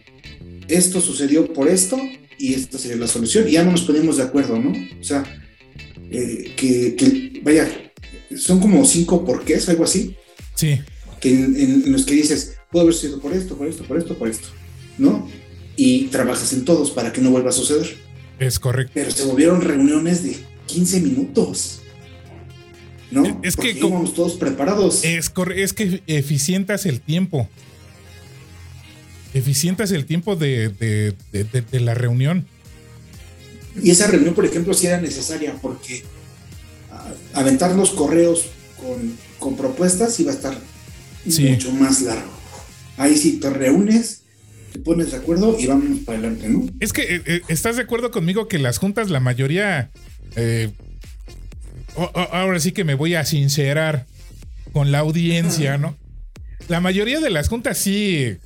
[0.68, 1.98] Esto sucedió por esto
[2.38, 3.48] y esta sería la solución.
[3.48, 4.70] Y ya no nos ponemos de acuerdo, ¿no?
[4.70, 5.24] O sea,
[6.12, 7.89] eh, que, vaya,
[8.36, 10.16] son como cinco porqués, algo así.
[10.54, 10.80] Sí.
[11.20, 14.28] Que en, los que dices, puede haber sido por esto, por esto, por esto, por
[14.28, 14.48] esto,
[14.98, 15.28] ¿no?
[15.76, 17.96] Y trabajas en todos para que no vuelva a suceder.
[18.38, 18.92] Es correcto.
[18.94, 21.80] Pero se volvieron reuniones de 15 minutos.
[23.10, 23.40] ¿No?
[23.42, 25.04] Es que íbamos todos preparados.
[25.04, 27.48] Es, es que eficientas el tiempo.
[29.34, 32.46] Eficientas el tiempo de, de, la reunión.
[33.82, 36.04] Y esa reunión, por ejemplo, sí era necesaria porque
[37.34, 40.56] aventar los correos con, con propuestas iba a estar
[41.24, 42.30] mucho más largo.
[42.96, 44.22] Ahí sí te reúnes,
[44.72, 46.66] te pones de acuerdo y vamos para adelante, ¿no?
[46.80, 49.90] Es que eh, eh, estás de acuerdo conmigo que las juntas, la mayoría,
[50.36, 50.70] eh,
[51.96, 54.06] ahora sí que me voy a sincerar
[54.72, 55.96] con la audiencia, ¿no?
[56.68, 58.36] La mayoría de las juntas sí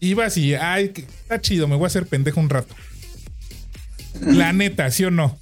[0.00, 2.74] ibas y, ay, está chido, me voy a hacer pendejo un rato.
[4.20, 5.38] La neta, ¿sí o no?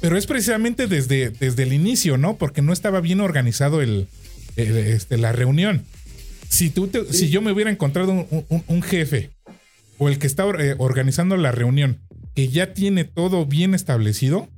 [0.00, 2.36] Pero es precisamente desde, desde el inicio, ¿no?
[2.36, 4.08] Porque no estaba bien organizado el,
[4.56, 5.84] este, la reunión.
[6.48, 9.30] Si, tú si yo me hubiera encontrado un, jefe
[9.98, 11.98] o el que está eh, organizando la reunión
[12.34, 14.48] que ya tiene todo bien establecido,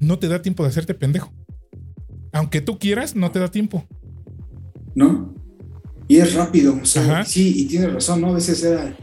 [0.00, 1.32] no te da tiempo de hacerte pendejo.
[2.32, 3.86] Aunque tú quieras, no te da tiempo.
[4.94, 5.34] ¿No?
[6.08, 6.78] Y es rápido.
[6.82, 8.28] O sea, sí, y tienes razón, ¿no?
[8.28, 8.96] A veces era.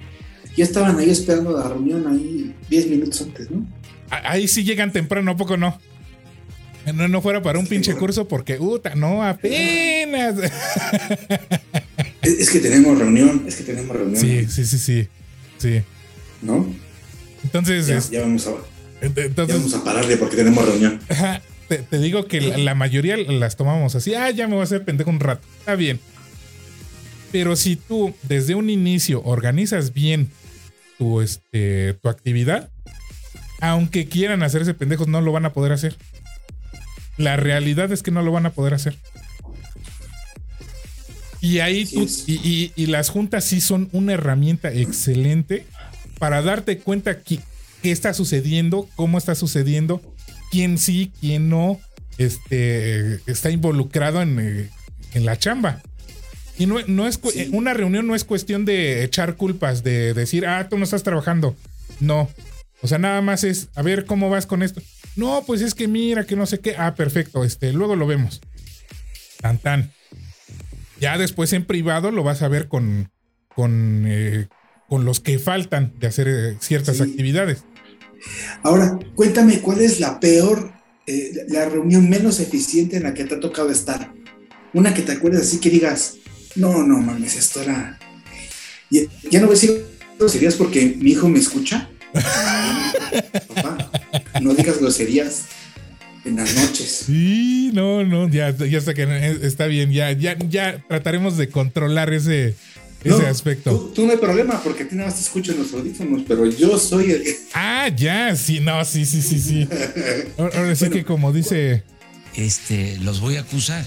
[0.58, 3.66] Ya estaban ahí esperando la reunión ahí 10 minutos antes, ¿no?
[4.10, 5.80] Ahí sí llegan temprano, ¿a poco no?
[6.94, 10.36] No, no fuera para un pinche curso porque, puta, no, apenas.
[12.22, 14.20] Es, que tenemos reunión, es que tenemos reunión.
[14.20, 15.08] Sí, sí, sí, sí.
[15.60, 15.82] Sí.
[16.42, 16.74] ¿No?
[17.44, 18.10] Entonces.
[18.10, 18.52] Ya, vamos a.
[19.36, 21.00] vamos a pararle porque tenemos reunión.
[21.68, 24.16] te, digo que la, mayoría las tomamos así.
[24.16, 25.48] Ah, ya me voy a hacer pendejo un rato.
[25.60, 26.00] Está bien.
[27.32, 30.30] Pero si tú desde un inicio organizas bien
[30.98, 32.72] tu, este, tu actividad,
[33.62, 35.96] aunque quieran hacerse pendejos, no lo van a poder hacer.
[37.18, 38.98] La realidad es que no lo van a poder hacer.
[41.42, 41.88] Y ahí
[42.26, 45.66] y, las juntas sí son una herramienta excelente
[46.18, 47.40] para darte cuenta qué,
[47.84, 50.02] qué está sucediendo, cómo está sucediendo,
[50.50, 51.80] quién sí, quién no
[52.18, 54.70] este, está involucrado en,
[55.14, 55.82] la chamba.
[56.58, 57.20] Y no, no es
[57.52, 61.56] una reunión no es cuestión de echar culpas, de decir, ah, tú no estás trabajando.
[62.00, 62.30] No.
[62.86, 64.80] O sea, nada más es, a ver cómo vas con esto.
[65.16, 66.76] No, pues es que mira, que no sé qué.
[66.78, 68.42] Ah, perfecto, este, luego lo vemos.
[69.42, 69.92] Tan tan.
[71.02, 73.10] Ya después en privado lo vas a ver con,
[73.48, 74.50] con, eh,
[74.88, 77.64] con los que faltan de hacer eh, ciertas actividades.
[78.62, 80.72] Ahora, cuéntame, ¿cuál es la peor,
[81.08, 84.14] eh, la reunión menos eficiente en la que te ha tocado estar?
[84.74, 86.18] Una que te acuerdes así que digas,
[86.56, 87.98] no, no mames, esto era.
[88.92, 89.86] Ya, no voy a decir
[90.28, 91.90] serías porque mi hijo me escucha.
[93.48, 93.92] Papá,
[94.42, 95.46] no digas groserías
[96.26, 97.04] en las noches.
[97.06, 102.14] Sí, no, no, ya, ya está que está bien, ya, ya, ya trataremos de controlar
[102.14, 102.56] ese,
[103.04, 103.92] ese aspecto.
[103.94, 106.46] Tú, no hay problema porque a ti nada más te escucho en los audífonos, pero
[106.46, 107.24] yo soy el.
[107.54, 109.68] Ah, ya, sí, no, sí, sí, sí, sí.
[110.38, 111.84] Ahora sí que como dice.
[112.36, 113.86] Este, los voy a acusar.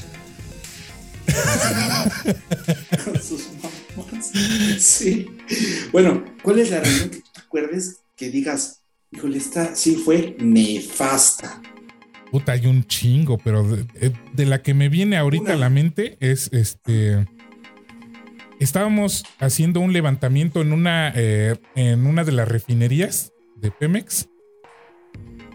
[4.78, 5.26] sí.
[5.92, 10.37] Bueno, ¿cuál es la reunión que tú te acuerdes que digas, híjole, esta sí fue
[10.38, 11.62] nefasta?
[12.31, 16.52] Puta, hay un chingo, pero de, la que me viene ahorita a la mente es
[16.52, 17.26] este.
[18.61, 24.28] Estábamos haciendo un levantamiento en una, eh, en una de las refinerías de Pemex.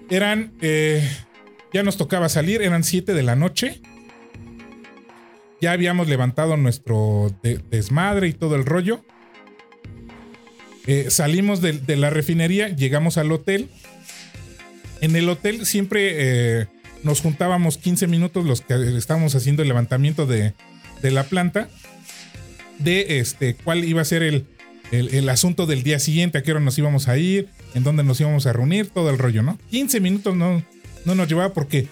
[0.10, 0.54] Eran.
[0.62, 1.08] Eh,
[1.74, 3.82] ya nos tocaba salir, eran 7 de la noche.
[5.60, 9.04] Ya habíamos levantado nuestro desmadre y todo el rollo.
[10.86, 13.70] Eh, salimos de, de la refinería, llegamos al hotel
[15.04, 16.14] en el hotel siempre
[16.62, 16.68] eh,
[17.04, 20.54] nos juntábamos 15 minutos los que estábamos haciendo el levantamiento de,
[21.02, 21.68] la planta,
[22.80, 24.46] de este, cuál iba a ser el,
[24.92, 28.22] el, asunto del día siguiente, a qué hora nos íbamos a ir, en dónde nos
[28.22, 29.60] íbamos a reunir, todo el rollo, ¿no?
[29.72, 30.64] 15 minutos no,
[31.04, 31.90] no nos llevaba porque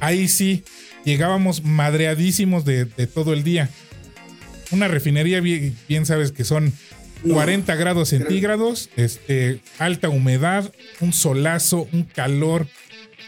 [0.00, 0.62] ahí sí
[1.06, 3.70] llegábamos madreadísimos de, todo el día.
[4.70, 6.74] Una refinería, bien sabes que son
[7.28, 12.66] 40 grados centígrados, este, alta humedad, un solazo, un calor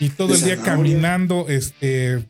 [0.00, 2.24] y todo el día caminando, este.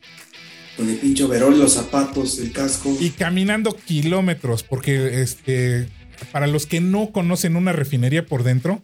[0.77, 2.95] Con el pincho verón, los zapatos, el casco.
[2.99, 5.87] Y caminando kilómetros, porque este,
[6.31, 8.81] para los que no conocen una refinería por dentro,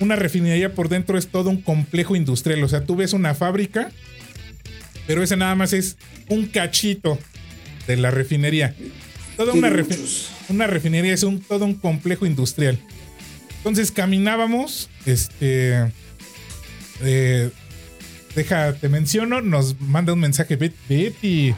[0.00, 2.62] una refinería por dentro es todo un complejo industrial.
[2.64, 3.90] O sea, tú ves una fábrica,
[5.06, 5.96] pero ese nada más es
[6.28, 7.18] un cachito
[7.86, 8.74] de la refinería.
[9.36, 9.70] Toda una,
[10.48, 12.78] una refinería, es un, todo un complejo industrial.
[13.58, 15.92] Entonces caminábamos, este,
[17.02, 17.50] eh,
[18.34, 21.54] deja, te menciono, nos manda un mensaje Betty.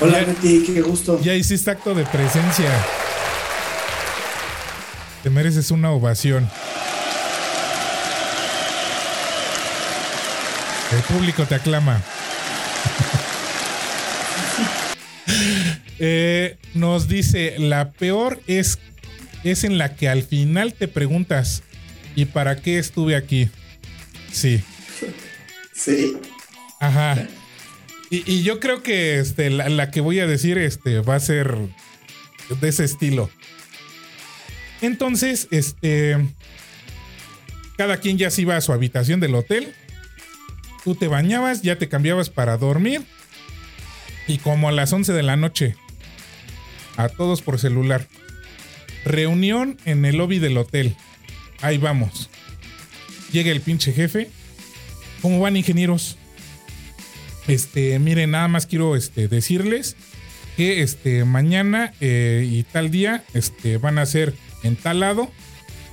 [0.00, 1.20] Hola Betty, qué gusto.
[1.22, 2.70] Ya hiciste acto de presencia.
[5.22, 6.48] Te mereces una ovación.
[10.92, 12.02] El público te aclama.
[15.98, 18.78] Eh, nos dice, la peor es,
[19.44, 21.62] es en la que al final te preguntas,
[22.16, 23.48] ¿y para qué estuve aquí?
[24.32, 24.62] Sí.
[25.72, 26.16] Sí.
[26.80, 27.28] Ajá.
[28.10, 31.56] Y, yo creo que este, la, que voy a decir este, va a ser
[32.60, 33.30] de ese estilo.
[34.80, 36.18] Entonces, este.
[37.76, 39.74] Cada quien ya se iba a su habitación del hotel.
[40.84, 43.02] Tú te bañabas, ya te cambiabas para dormir.
[44.28, 45.74] Y como a las 11 de la noche,
[46.96, 48.06] a todos por celular.
[49.04, 50.96] Reunión en el lobby del hotel.
[51.60, 52.30] Ahí vamos.
[53.32, 54.30] Llega el pinche jefe.
[55.20, 56.16] ¿Cómo van, ingenieros?
[57.46, 59.96] Este, miren, nada más quiero este, decirles
[60.56, 65.30] que este, mañana eh, y tal día este, van a ser en tal lado.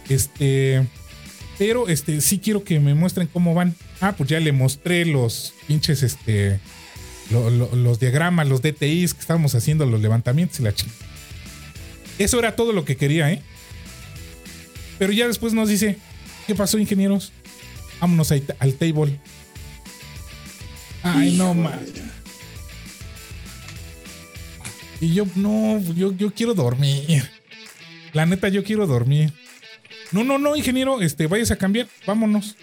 [0.10, 0.86] Este,
[1.58, 3.76] pero este, sí quiero que me muestren cómo van.
[4.00, 6.60] Ah, pues ya le mostré los pinches, este,
[7.32, 10.98] los diagramas, los DTIs que estábamos haciendo, los levantamientos y la chingada.
[12.18, 13.42] Eso era todo lo que quería, ¿eh?
[15.00, 15.98] Pero ya después nos dice,
[16.46, 17.32] ¿qué pasó, ingenieros?
[18.00, 19.20] Vámonos al table.
[21.04, 21.80] Ay, no, man.
[25.00, 27.28] Y yo, no, yo, yo quiero dormir.
[28.14, 29.34] La neta, yo quiero dormir.
[30.12, 32.56] No, no, no, ingeniero, este, vayas a cambiar, vámonos.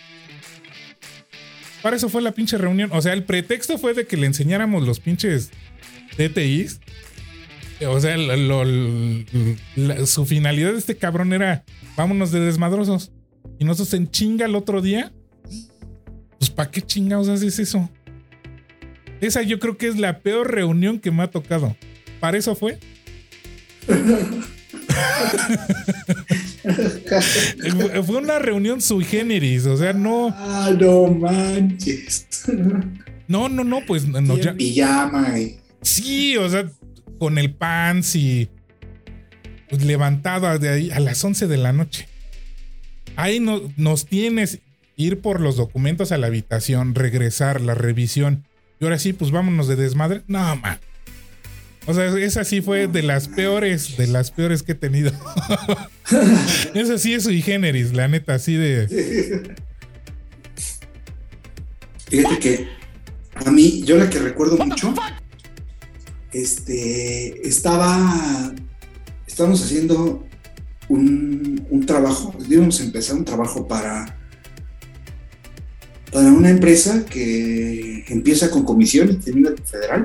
[1.89, 2.91] Para eso fue la pinche reunión.
[2.93, 5.49] O sea, el pretexto fue de que le enseñáramos los pinches
[6.18, 6.80] DTIs.
[7.86, 8.14] O sea,
[10.05, 11.64] su finalidad de este cabrón era
[11.97, 13.11] vámonos de desmadrosos.
[13.59, 15.14] Y nosotros en chinga el otro día.
[16.39, 17.89] Pues, ¿para qué chingados haces eso?
[19.22, 21.74] Esa yo creo que es la peor reunión que me ha tocado.
[22.20, 22.78] ¿Para eso fue?
[28.05, 30.35] Fue una reunión sui generis, o sea, no.
[30.37, 32.27] Ah, no manches.
[33.27, 34.37] No, no, no, pues no.
[34.39, 34.55] Ya...
[34.55, 35.35] Pijama.
[35.83, 36.71] Sí, o sea,
[37.19, 38.49] con el pants y
[39.69, 42.09] pues, levantado de ahí a las 11 de la noche.
[43.17, 44.61] Ahí no, nos tienes
[44.97, 48.45] ir por los documentos a la habitación, regresar, la revisión.
[48.81, 50.23] Y ahora sí, pues vámonos de desmadre.
[50.27, 50.79] No, man.
[51.89, 55.11] O sea, esa sí fue de las peores, de las peores que he tenido.
[56.74, 59.57] esa sí es sui generis, la neta, así de.
[62.11, 62.68] Fíjate que
[63.34, 64.93] a mí, yo la que recuerdo mucho,
[66.30, 68.53] este, estaba,
[69.26, 70.26] estábamos haciendo
[70.91, 74.14] un, un trabajo, íbamos a empezar un trabajo para,
[76.12, 80.05] para una empresa que empieza con comisión y termina con federal.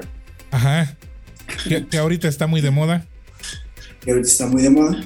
[0.49, 0.95] Ajá.
[1.89, 3.05] Que, ahorita está muy de moda.
[4.01, 5.03] Que ahorita está muy de moda.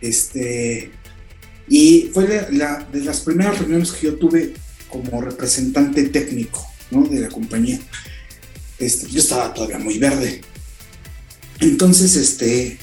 [0.00, 0.90] Este.
[1.68, 4.54] Y fue de, las primeras reuniones que yo tuve
[4.88, 7.80] como representante técnico de la compañía.
[8.78, 10.42] Este, yo estaba todavía muy verde.
[11.60, 12.78] Entonces, este.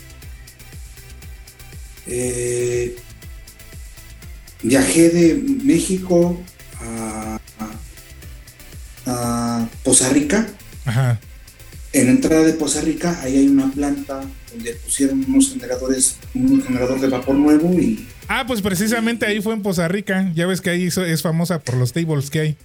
[2.06, 2.96] Eh,
[4.62, 6.42] viajé de México
[6.82, 7.40] a,
[9.06, 10.48] a Poza Rica.
[10.86, 11.20] Ajá.
[11.94, 16.64] En la entrada de Poza Rica, ahí hay una planta donde pusieron unos generadores, un
[16.64, 18.08] generador de vapor nuevo y...
[18.28, 20.32] Ah, pues precisamente ahí fue en Poza Rica.
[20.34, 22.58] Ya ves que ahí es famosa por los tables que hay.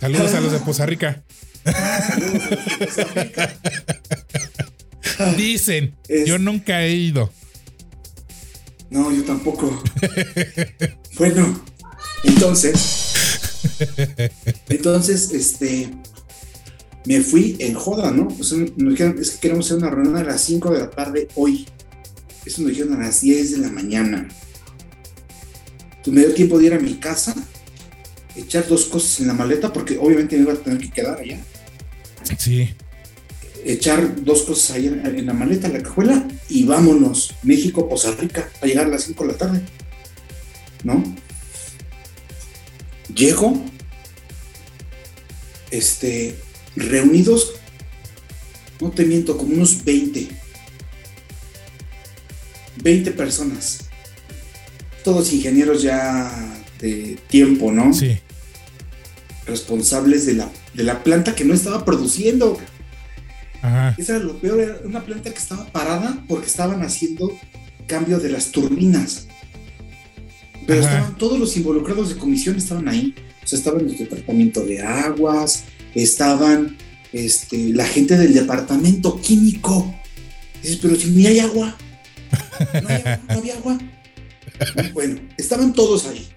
[0.00, 1.22] Saludos a los de Poza Rica.
[5.36, 5.94] Dicen,
[6.26, 7.30] yo nunca he ido.
[8.90, 9.82] No, yo tampoco.
[11.18, 11.62] bueno,
[12.24, 13.38] entonces,
[14.68, 15.90] entonces, este,
[17.06, 18.28] me fui en joda, ¿no?
[18.28, 21.28] Pues nos dijeron, es que queremos hacer una reunión a las 5 de la tarde
[21.34, 21.66] hoy.
[22.44, 24.28] Eso nos dijeron a las 10 de la mañana.
[26.02, 27.34] Pues me dio tiempo de ir a mi casa,
[28.36, 31.38] echar dos cosas en la maleta, porque obviamente me iba a tener que quedar allá.
[32.38, 32.74] Sí.
[33.64, 38.48] Echar dos cosas ahí en, la maleta, en la cajuela, y vámonos, México, Poza Rica,
[38.62, 39.60] a llegar a las 5 de la tarde.
[40.84, 41.02] ¿No?
[43.14, 43.62] Llego,
[45.70, 46.36] este,
[46.76, 47.54] reunidos,
[48.80, 50.28] no te miento, como unos 20.
[52.82, 53.90] 20 personas.
[55.04, 57.92] Todos ingenieros ya de tiempo, ¿no?
[57.92, 58.18] Sí.
[59.46, 62.58] Responsables de la, de la planta que no estaba produciendo.
[63.62, 63.94] Ajá.
[63.98, 67.30] Eso era lo peor, era una planta que estaba parada porque estaban haciendo
[67.86, 69.26] cambio de las turbinas.
[70.66, 70.90] Pero Ajá.
[70.90, 73.14] estaban todos los involucrados de comisión estaban ahí.
[73.42, 75.64] O sea, estaban los de tratamiento de aguas,
[75.94, 76.76] estaban
[77.12, 79.94] este, la gente del departamento químico.
[80.62, 81.76] Dices, pero si ni hay agua.
[82.82, 83.78] No, hay agua, no había agua.
[84.92, 86.28] Bueno, estaban todos ahí.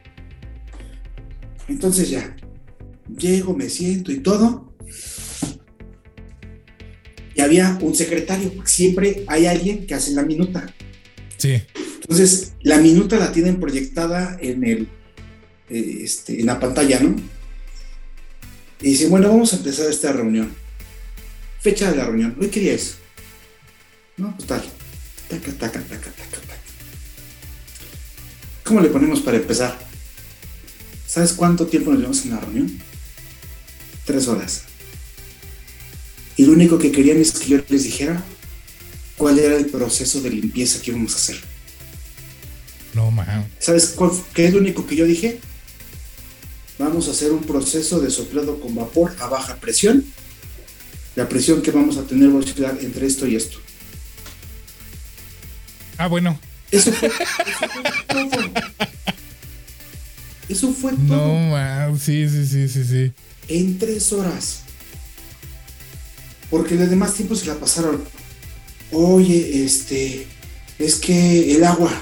[1.67, 2.35] Entonces ya,
[3.17, 4.73] llego, me siento y todo.
[7.35, 10.73] Y había un secretario, siempre hay alguien que hace la minuta.
[11.37, 11.61] Sí.
[12.01, 14.87] Entonces, la minuta la tienen proyectada en el
[15.69, 17.15] eh, este, en la pantalla, ¿no?
[18.83, 20.53] Y dicen, bueno, vamos a empezar esta reunión.
[21.61, 22.35] Fecha de la reunión.
[22.39, 22.95] Hoy qué día es.
[24.17, 24.61] No, pues tal.
[25.29, 26.57] Taca, taca, taca, taca, taca.
[28.65, 29.79] ¿Cómo le ponemos para empezar?
[31.07, 32.77] ¿Sabes cuánto tiempo nos llevamos en la reunión?
[34.03, 34.63] Tres horas.
[36.35, 38.21] Y lo único que querían es que yo les dijera
[39.15, 41.37] cuál era el proceso de limpieza que íbamos a hacer.
[42.93, 43.47] No, man.
[43.59, 45.39] ¿Sabes cuál, qué es lo único que yo dije?
[46.83, 50.03] Vamos a hacer un proceso de soplado con vapor a baja presión.
[51.15, 53.57] La presión que vamos a tener va a oscilar entre esto y esto.
[55.97, 56.37] Ah, bueno.
[56.71, 58.51] Eso fue, eso fue todo.
[60.49, 61.27] Eso fue todo.
[61.27, 61.97] No, man.
[61.97, 63.13] Sí, sí, sí, sí, sí.
[63.47, 64.63] En tres horas.
[66.49, 68.03] Porque los demás tiempos se la pasaron.
[68.91, 70.27] Oye, este.
[70.79, 71.93] Es que el agua.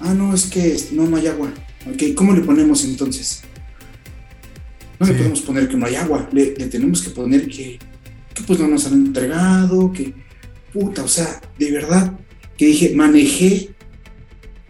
[0.00, 1.52] Ah, no, es que no, no hay agua.
[1.92, 3.42] Ok, ¿cómo le ponemos entonces?
[4.98, 5.12] No Sí.
[5.12, 6.28] le podemos poner que no hay agua.
[6.32, 7.78] Le, le tenemos que poner que,
[8.34, 9.92] que pues no nos han entregado.
[9.92, 10.14] Que.
[10.72, 12.12] Puta, o sea, de verdad.
[12.56, 13.70] Que dije, manejé.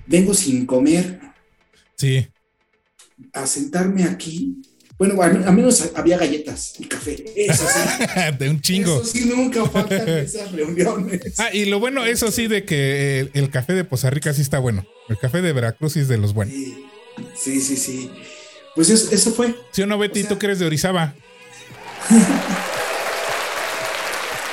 [0.06, 1.20] Vengo sin comer
[1.96, 2.26] Sí.
[3.32, 4.60] a sentarme aquí.
[4.98, 7.24] Bueno, al, al menos había galletas y café.
[7.36, 8.10] Eso sí.
[8.38, 8.96] de un chingo.
[9.02, 11.34] Eso sí, nunca faltan esas reuniones.
[11.38, 14.42] Ah, y lo bueno, eso sí, de que el, el café de Poza Rica sí
[14.42, 14.86] está bueno.
[15.08, 16.54] El café de Veracruz sí es de los buenos.
[16.54, 16.84] Sí,
[17.34, 17.76] sí, sí.
[17.76, 18.10] sí.
[18.74, 19.54] Pues eso, eso fue.
[19.72, 20.20] ¿Sí o no, Betty?
[20.20, 21.14] O sea- ¿Tú que eres de Orizaba?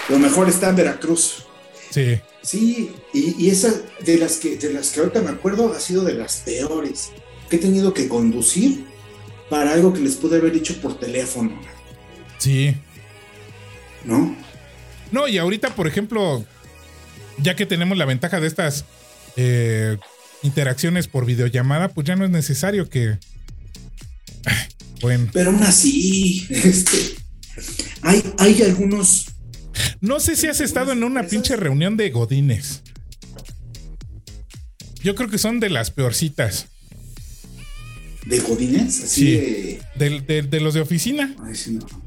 [0.10, 1.46] Lo mejor está en Veracruz.
[1.90, 2.20] Sí.
[2.42, 6.04] Sí, y, y esa de las que de las que ahorita me acuerdo ha sido
[6.04, 7.12] de las peores
[7.50, 8.86] que he tenido que conducir
[9.50, 11.58] para algo que les pude haber dicho por teléfono,
[12.40, 12.76] Sí.
[14.04, 14.36] ¿no?
[15.12, 16.44] No, y ahorita, por ejemplo,
[17.38, 18.84] ya que tenemos la ventaja de estas
[19.38, 19.98] eh,
[20.44, 23.18] interacciones por videollamada, pues ya no es necesario que.
[25.02, 26.98] Bueno, Pero aún así, este,
[28.02, 29.28] hay, hay algunos
[30.02, 32.82] no sé si has estado en una pinche reunión de godines.
[35.04, 36.68] Yo creo que son de las peorcitas.
[38.26, 39.32] de godines, así Sí.
[39.32, 41.36] de, De, de- de los de oficina.
[41.44, 42.03] Ay, sí, no.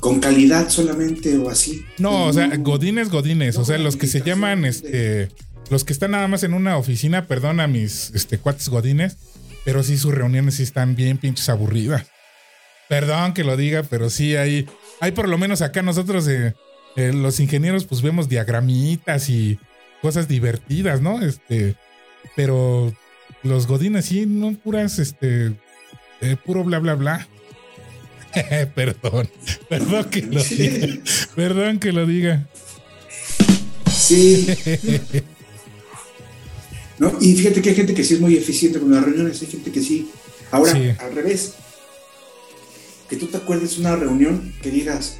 [0.00, 1.84] Con calidad solamente o así.
[1.98, 3.56] No, o sea, godines, godines.
[3.56, 5.28] O sea, los que se llaman, este.
[5.70, 9.16] Los que están nada más en una oficina, perdón a mis este, cuates godines,
[9.64, 12.06] pero sí sus reuniones sí están bien pinches aburridas.
[12.88, 16.54] Perdón que lo diga, pero sí hay, hay por lo menos acá nosotros, eh,
[16.96, 19.60] eh, los ingenieros, pues vemos diagramitas y
[20.02, 21.22] cosas divertidas, ¿no?
[21.22, 21.76] Este,
[22.34, 22.92] pero
[23.44, 25.52] los godines sí, no puras, este,
[26.20, 27.28] eh, puro bla, bla, bla.
[28.74, 29.28] perdón,
[29.68, 30.98] perdón que lo diga,
[31.34, 32.46] perdón que lo diga.
[33.92, 34.46] Sí.
[36.98, 37.16] ¿No?
[37.20, 39.72] Y fíjate que hay gente que sí es muy eficiente con las reuniones, hay gente
[39.72, 40.10] que sí.
[40.50, 40.90] Ahora, Sí.
[40.98, 41.54] al revés.
[43.08, 45.16] Que tú te acuerdes una reunión que digas,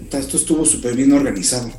[0.00, 1.70] "Puta, esto estuvo súper bien organizado.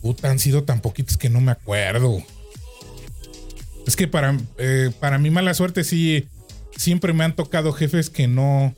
[0.00, 2.22] Puta, han sido tan poquitos que no me acuerdo.
[3.86, 6.26] Es que para, eh, para mi mala suerte sí,
[6.78, 8.74] siempre me han tocado jefes que no,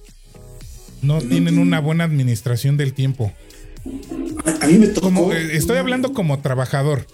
[1.02, 3.32] no tienen una buena administración del tiempo.
[4.44, 5.06] A, a mí me tocó.
[5.06, 7.06] Como, eh, estoy hablando como trabajador.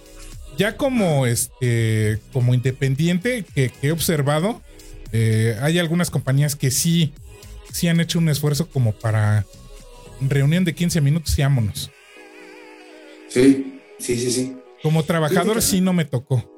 [0.57, 4.61] Ya como este, como independiente que, que he observado,
[5.11, 7.13] eh, hay algunas compañías que sí,
[7.71, 9.45] sí han hecho un esfuerzo como para
[10.19, 11.91] reunión de 15 minutos y vámonos.
[13.29, 14.57] Sí, sí, sí, sí.
[14.81, 15.61] Como trabajador Fíjate.
[15.61, 16.49] sí no me tocó.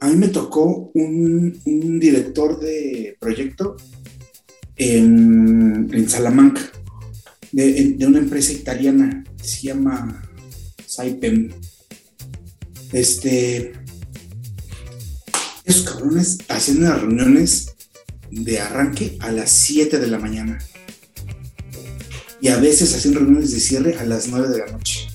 [0.00, 1.60] A mí me tocó un,
[1.98, 3.76] director de proyecto
[4.76, 6.60] en, Salamanca,
[7.52, 10.22] de, una empresa italiana, se llama
[10.86, 11.50] Saipem.
[12.92, 13.72] Este,
[15.64, 17.74] esos cabrones hacían unas reuniones
[18.30, 20.58] de arranque a las 7 de la mañana.
[22.40, 25.08] Y a veces hacían reuniones de cierre a las 9 de la noche.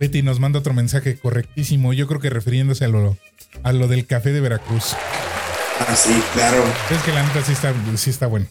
[0.00, 3.16] Betty nos manda otro mensaje correctísimo, yo creo que refiriéndose a lo,
[3.62, 4.94] a lo del café de Veracruz.
[5.80, 6.62] Ah, sí, claro.
[6.90, 8.46] Es que la neta sí está, sí está bueno.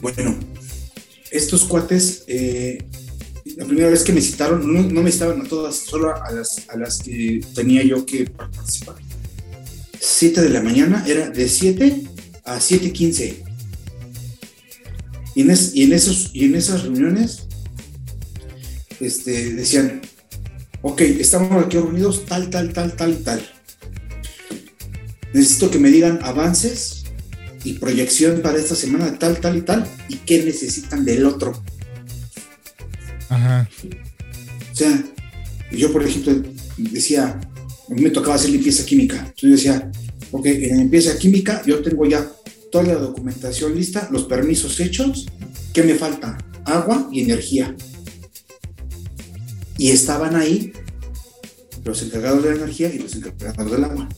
[0.00, 0.36] Bueno,
[1.30, 2.84] estos cuates, eh,
[3.56, 6.68] la primera vez que me citaron, no, no me citaban a todas, solo a las,
[6.68, 8.96] a las que tenía yo que participar.
[10.00, 12.02] 7 de la mañana, era de 7
[12.44, 13.36] a 7.15.
[15.34, 17.46] Y en, es- y, en esos, y en esas reuniones
[19.00, 20.02] este, decían,
[20.82, 23.42] ok, estamos aquí reunidos tal, tal, tal, tal, tal.
[25.32, 27.04] Necesito que me digan avances
[27.64, 31.62] y proyección para esta semana tal, tal y tal, y qué necesitan del otro.
[33.28, 33.68] Ajá.
[34.72, 35.02] O sea,
[35.70, 36.42] yo por ejemplo
[36.76, 37.40] decía,
[37.88, 39.16] a mí me tocaba hacer limpieza química.
[39.18, 39.92] Entonces yo decía,
[40.32, 42.30] ok, en limpieza química yo tengo ya
[42.70, 45.26] toda la documentación lista, los permisos hechos,
[45.72, 46.38] ¿qué me falta?
[46.64, 47.74] Agua y energía.
[49.82, 50.72] Y estaban ahí
[51.82, 54.08] los encargados de la energía y los encargados del agua.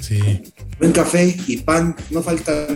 [0.00, 0.44] Sí.
[0.78, 2.68] Buen café y pan, no falta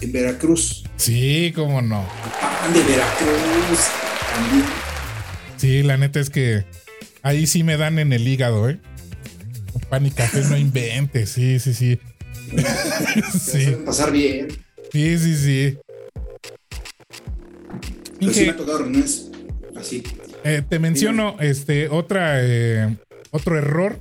[0.00, 0.82] en Veracruz.
[0.96, 2.04] Sí, cómo no.
[2.40, 3.78] Pan de Veracruz
[4.34, 4.64] también.
[5.56, 6.64] Sí, la neta es que
[7.22, 8.80] ahí sí me dan en el hígado, ¿eh?
[9.88, 11.30] Pan y café no inventes.
[11.30, 12.00] Sí, sí, sí.
[13.40, 14.48] Sí, pasar bien.
[14.90, 15.78] sí, sí, sí.
[18.18, 19.30] Pero sí me ha tocado reuniones
[19.76, 20.02] así.
[20.44, 22.96] Eh, te menciono este otra eh,
[23.30, 23.98] otro error.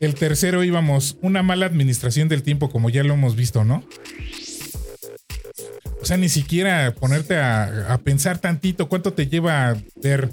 [0.00, 3.82] El tercero íbamos una mala administración del tiempo, como ya lo hemos visto, ¿no?
[6.00, 10.30] O sea, ni siquiera ponerte a, a pensar tantito cuánto te lleva a ver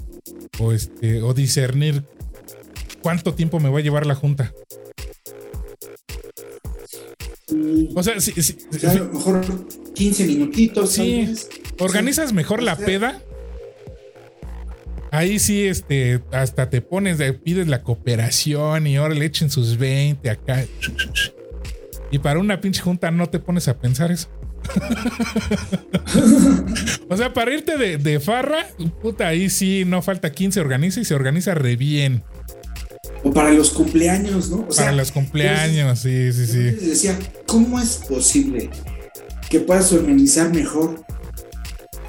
[0.60, 2.04] o este o discernir
[3.02, 4.52] cuánto tiempo me va a llevar la junta.
[7.94, 9.44] O sea, si- O sea, a lo mejor
[9.94, 10.92] 15 minutitos.
[10.92, 11.34] Sí.
[11.78, 13.20] organizas mejor la peda.
[15.16, 19.78] Ahí sí, este, hasta te pones, de- pides la cooperación y ahora le echen sus
[19.78, 20.62] 20 acá.
[22.10, 24.28] Y para una pinche junta no te pones a pensar eso.
[27.08, 28.66] o sea, para irte de, de farra,
[29.00, 32.22] puta, ahí sí no falta quien se organiza y se organiza re bien.
[33.24, 34.66] O para los cumpleaños, ¿no?
[34.68, 36.58] O sea, para los cumpleaños, sí, sí, sí.
[36.58, 38.68] decía, ¿cómo es posible
[39.48, 41.05] que puedas organizar mejor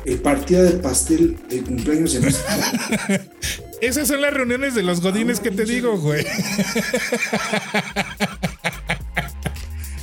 [0.08, 2.45] el partido del pastel de cumpleaños de México?
[3.82, 6.26] Esas son las reuniones de los godines que te digo, güey.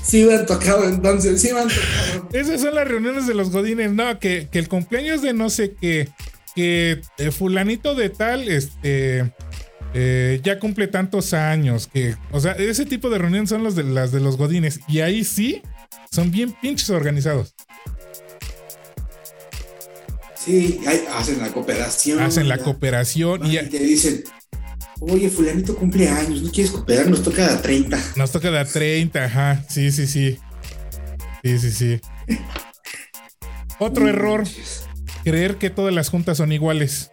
[0.05, 2.29] sí me han tocado entonces, sí me han tocado.
[2.33, 5.75] Esas son las reuniones de los godines, no, que, que el cumpleaños de no sé
[5.81, 6.11] qué,
[6.55, 9.33] que eh, fulanito de tal, este,
[9.95, 13.85] eh, ya cumple tantos años, que, o sea, ese tipo de reuniones son los de,
[13.85, 15.63] las de los godines, y ahí sí,
[16.13, 17.55] son bien pinches organizados.
[20.45, 20.81] Sí,
[21.13, 22.21] hacen la cooperación.
[22.21, 24.25] Hacen la cooperación y Y te dicen,
[25.01, 27.09] oye, fulanito cumpleaños, ¿no quieres cooperar?
[27.09, 27.99] Nos toca a 30.
[28.17, 30.39] nos toca dar 30, ajá, sí, sí, sí.
[31.43, 32.01] Sí, sí, sí.
[33.79, 34.45] Otro error,
[35.25, 37.11] creer que todas las juntas son iguales.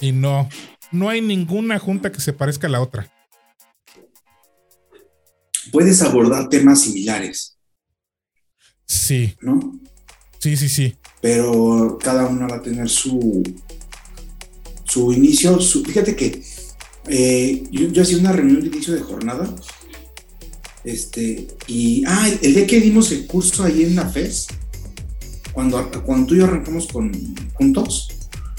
[0.00, 0.48] Y no,
[0.90, 3.10] no hay ninguna junta que se parezca a la otra.
[5.72, 7.52] Puedes abordar temas similares,
[8.86, 9.80] Sí, ¿no?
[10.44, 10.94] Sí, sí, sí.
[11.22, 13.42] pero cada una va a tener su,
[14.84, 15.58] su inicio.
[15.58, 16.42] Su, fíjate que
[17.08, 19.48] eh, yo, yo hacía una reunión de inicio de jornada.
[20.84, 24.48] Este, y, ah, el, el día que dimos el curso ahí en la FES,
[25.52, 27.10] cuando, cuando tú y yo arrancamos con,
[27.54, 28.08] juntos,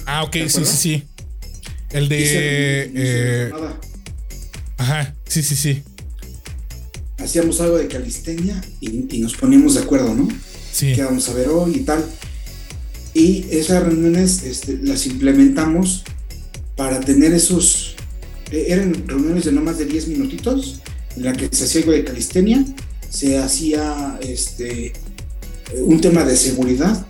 [0.08, 1.04] Ah, ok, ¿Te sí, sí, sí.
[1.92, 2.20] El de...
[2.20, 3.52] hice eh,
[4.78, 5.84] ajá, sí, sí, sí.
[7.18, 10.28] hacíamos algo de calistenia y, y nos poníamos de acuerdo, ¿no?
[10.76, 12.04] Sí, qué vamos a ver hoy y tal.
[13.14, 16.04] Y esas reuniones este, las implementamos
[16.76, 17.96] para tener esos,
[18.52, 20.82] eh, eran reuniones de no más de 10 minutitos,
[21.16, 22.66] en la que se hacía algo de calistenia,
[23.10, 24.92] se hacía este,
[25.82, 27.08] un tema de seguridad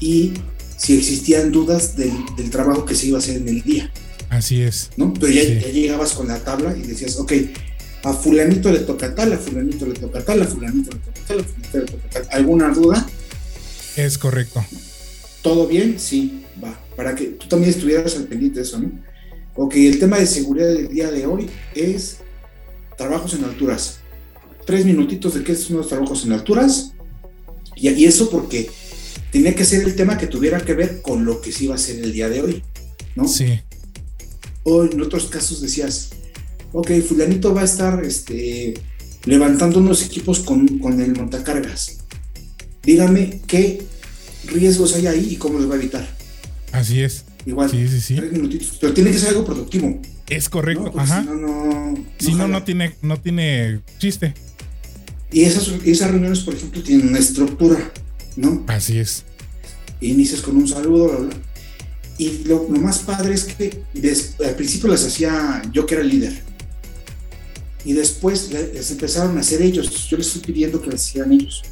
[0.00, 0.32] y
[0.78, 3.92] si existían dudas del, del trabajo que se iba a hacer en el día,
[4.30, 4.90] así es.
[4.96, 5.12] ¿no?
[5.12, 5.58] Pero ya, Sí.
[5.60, 7.32] ya llegabas con la tabla y decías, ok,
[8.04, 11.40] a fulanito le toca tal, a fulanito le toca tal, a fulanito le toca tal,
[11.40, 12.26] a fulanito le toca tal.
[12.30, 13.06] ¿Alguna duda?
[13.96, 14.64] Es correcto.
[15.42, 15.98] ¿Todo bien?
[15.98, 16.78] Sí, va.
[16.96, 18.90] Para que tú también estuvieras al pendiente de eso, ¿no?
[19.56, 22.18] Ok, el tema de seguridad del día de hoy es
[22.98, 24.00] trabajos en alturas.
[24.66, 26.92] Tres minutitos de qué son los trabajos en alturas.
[27.76, 28.70] Y, y eso porque
[29.30, 31.76] tenía que ser el tema que tuviera que ver con lo que se iba a
[31.76, 32.62] hacer el día de hoy,
[33.14, 33.26] ¿no?
[33.28, 33.60] Sí,
[34.62, 36.10] O en otros casos decías,
[36.74, 38.74] ok, fulanito va a estar este,
[39.24, 41.98] levantando unos equipos con, con el montacargas.
[42.82, 43.82] Dígame qué
[44.46, 46.06] riesgos hay ahí y cómo los va a evitar.
[46.72, 47.24] así es.
[47.46, 48.14] Igual, Sí, sí, sí.
[48.16, 48.76] tres minutitos.
[48.80, 50.00] Pero tiene que ser algo productivo.
[50.28, 50.50] Es ¿no?
[50.50, 50.84] correcto.
[50.84, 51.20] Porque Ajá.
[51.22, 52.04] Si no, no.
[52.18, 54.34] Si no, no tiene, no tiene chiste.
[55.30, 57.92] Y esas, esas reuniones, por ejemplo, tienen una estructura,
[58.36, 58.64] ¿no?
[58.66, 59.24] Así es.
[60.00, 61.36] Inicias con un saludo, bla, bla.
[62.16, 66.02] Y lo, lo más padre es que des- al principio las hacía yo que era
[66.04, 66.42] el líder.
[67.84, 70.08] Y después le- les empezaron a hacer ellos.
[70.08, 71.62] Yo les estoy pidiendo que las hicieran ellos.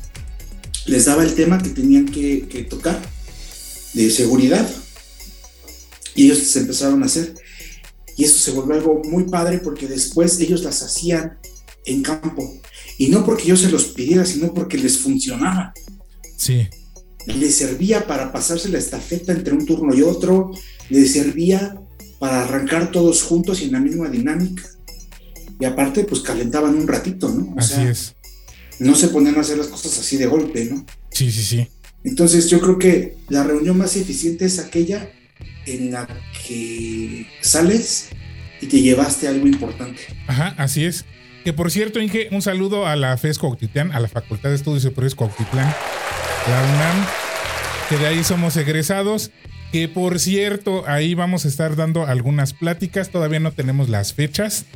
[0.86, 3.00] Les daba el tema que tenían que, que tocar
[3.94, 4.68] de seguridad.
[6.14, 7.34] Y ellos se empezaron a hacer.
[8.16, 11.38] Y eso se volvió algo muy padre porque después ellos las hacían
[11.86, 12.60] en campo.
[12.98, 15.72] Y no porque yo se los pidiera, sino porque les funcionaba
[16.36, 16.68] Sí.
[17.26, 20.50] le servía para pasarse la estafeta entre un turno y otro,
[20.90, 21.76] le servía
[22.18, 24.68] para arrancar todos juntos y en la misma dinámica.
[25.60, 27.54] Y aparte, pues calentaban un ratito, ¿no?
[27.54, 28.14] O Así sea, es.
[28.78, 30.84] no se ponían a hacer las cosas así de golpe, ¿no?
[31.10, 31.68] Sí, sí, sí.
[32.04, 35.10] Entonces yo creo que la reunión más eficiente es aquella
[35.66, 36.08] en la
[36.46, 38.08] que sales
[38.60, 40.00] y te llevaste algo importante.
[40.26, 41.04] Ajá, así es.
[41.44, 44.82] Que por cierto, Inge, un saludo a la FES Cuautitlán, a la Facultad de Estudios
[44.82, 45.66] Superiores Cuautitlán,
[46.48, 47.06] la UNAM,
[47.88, 49.30] que de ahí somos egresados.
[49.72, 54.66] Que por cierto, ahí vamos a estar dando algunas pláticas, todavía no tenemos las fechas,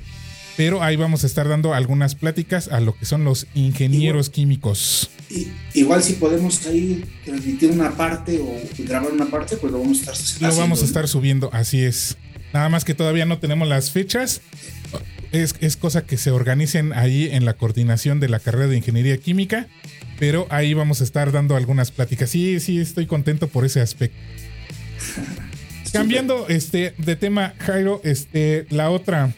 [0.56, 5.10] pero ahí vamos a estar dando algunas pláticas a lo que son los ingenieros químicos.
[5.28, 9.98] Y, igual si podemos ahí transmitir una parte o grabar una parte, pues lo vamos
[9.98, 12.16] a estar Lo haciendo, vamos a estar subiendo, así es.
[12.52, 14.40] Nada más que todavía no tenemos las fechas.
[15.32, 19.18] Es, es cosa que se organicen ahí en la coordinación de la carrera de ingeniería
[19.18, 19.66] química.
[20.18, 22.30] Pero ahí vamos a estar dando algunas pláticas.
[22.30, 24.16] Sí, sí, estoy contento por ese aspecto.
[25.92, 29.34] Cambiando este, de tema, Jairo, este, la otra,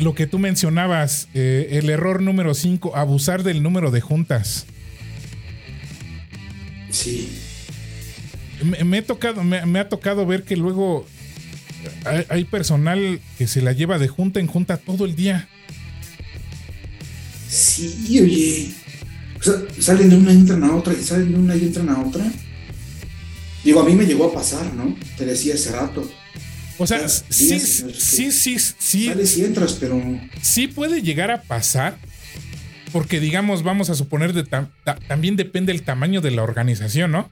[0.00, 4.66] lo que tú mencionabas, eh, el error número 5, abusar del número de juntas.
[6.90, 7.28] Sí.
[8.64, 11.06] Me, me he tocado, me, me ha tocado ver que luego
[12.04, 15.48] hay, hay personal que se la lleva de junta en junta todo el día.
[17.48, 18.72] Sí, oye.
[19.38, 21.88] O sea, salen de una y entran a otra, y salen de una y entran
[21.88, 22.24] a otra.
[23.64, 24.96] Digo, a mí me llegó a pasar, ¿no?
[25.18, 26.08] Te decía hace rato.
[26.78, 30.02] O sea, sí, sí, sí, sí, sí, sí, Sales y entras, pero
[30.40, 31.96] sí puede llegar a pasar.
[32.92, 37.10] Porque digamos, vamos a suponer de tam- ta- también depende el tamaño de la organización,
[37.12, 37.30] ¿no?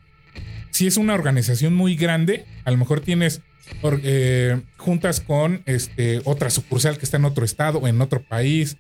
[0.71, 3.43] Si es una organización muy grande, a lo mejor tienes
[3.83, 8.23] or- eh, juntas con este, otra sucursal que está en otro estado o en otro
[8.23, 8.79] país.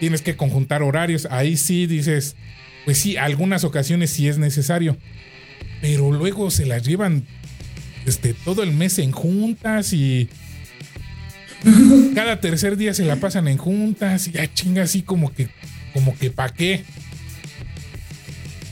[0.00, 1.28] Tienes que conjuntar horarios.
[1.30, 2.34] Ahí sí dices,
[2.84, 4.96] pues sí, algunas ocasiones sí es necesario.
[5.80, 7.26] Pero luego se las llevan
[8.06, 10.28] este, todo el mes en juntas y
[12.14, 15.48] cada tercer día se la pasan en juntas y ya chinga así como que,
[15.92, 16.84] como que pa' qué.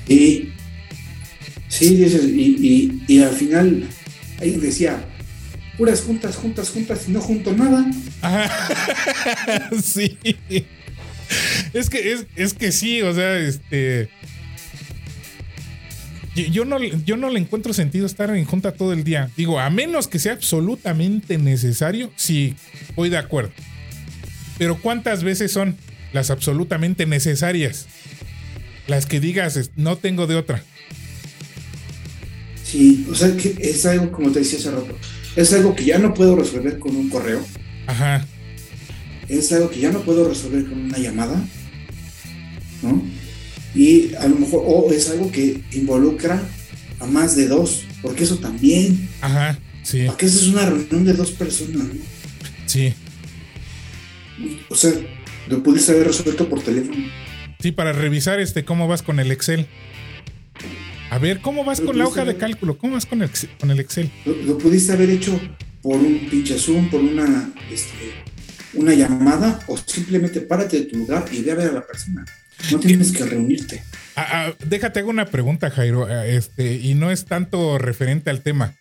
[0.09, 0.51] Y
[1.69, 3.89] sí, y, y, y al final
[4.41, 5.05] ahí decía,
[5.77, 7.85] puras juntas, juntas, juntas, y no junto nada.
[8.23, 9.71] Ajá.
[9.83, 10.19] sí.
[11.73, 14.09] Es que, es, es que sí, o sea, este.
[16.37, 19.31] Yo- Yo no, yo no le encuentro sentido estar en junta todo el día.
[19.37, 22.55] Digo, a menos que sea absolutamente necesario, sí,
[22.95, 23.51] voy de acuerdo.
[24.59, 25.77] Pero ¿cuántas veces son
[26.13, 27.87] las absolutamente necesarias?
[28.87, 30.63] Las que digas, no tengo de otra.
[32.63, 34.97] Sí, o sea, que es algo, como te decía hace rato,
[35.37, 37.45] es algo que ya no puedo resolver con un correo,
[37.87, 38.25] Ajá.
[39.29, 41.45] es algo que ya no puedo resolver con una llamada,
[42.83, 43.03] ¿no?
[43.77, 46.43] Y a lo mejor, o es algo que involucra
[46.99, 49.59] a más de dos, porque eso también, Ajá.
[49.83, 52.01] Sí, porque esa es una reunión de dos personas, ¿no?
[52.67, 52.93] sí.
[54.69, 54.93] O sea,
[55.49, 57.07] lo pudiste haber resuelto por teléfono.
[57.61, 59.67] Sí, para revisar este cómo vas con el Excel.
[61.11, 62.77] A ver, ¿cómo vas con la hoja de cálculo?
[62.77, 64.11] ¿Cómo vas con el, con el Excel?
[64.25, 65.41] Lo, lo pudiste haber hecho
[65.81, 68.13] por un pinche Zoom, por una, este,
[68.75, 72.25] una llamada, o simplemente párate de tu lugar y ve a ver a la persona.
[72.73, 73.83] No tienes que reunirte.
[74.17, 78.43] Ah, ah, déjate hago una pregunta, Jairo, ah, este, y no es tanto referente al
[78.43, 78.75] tema.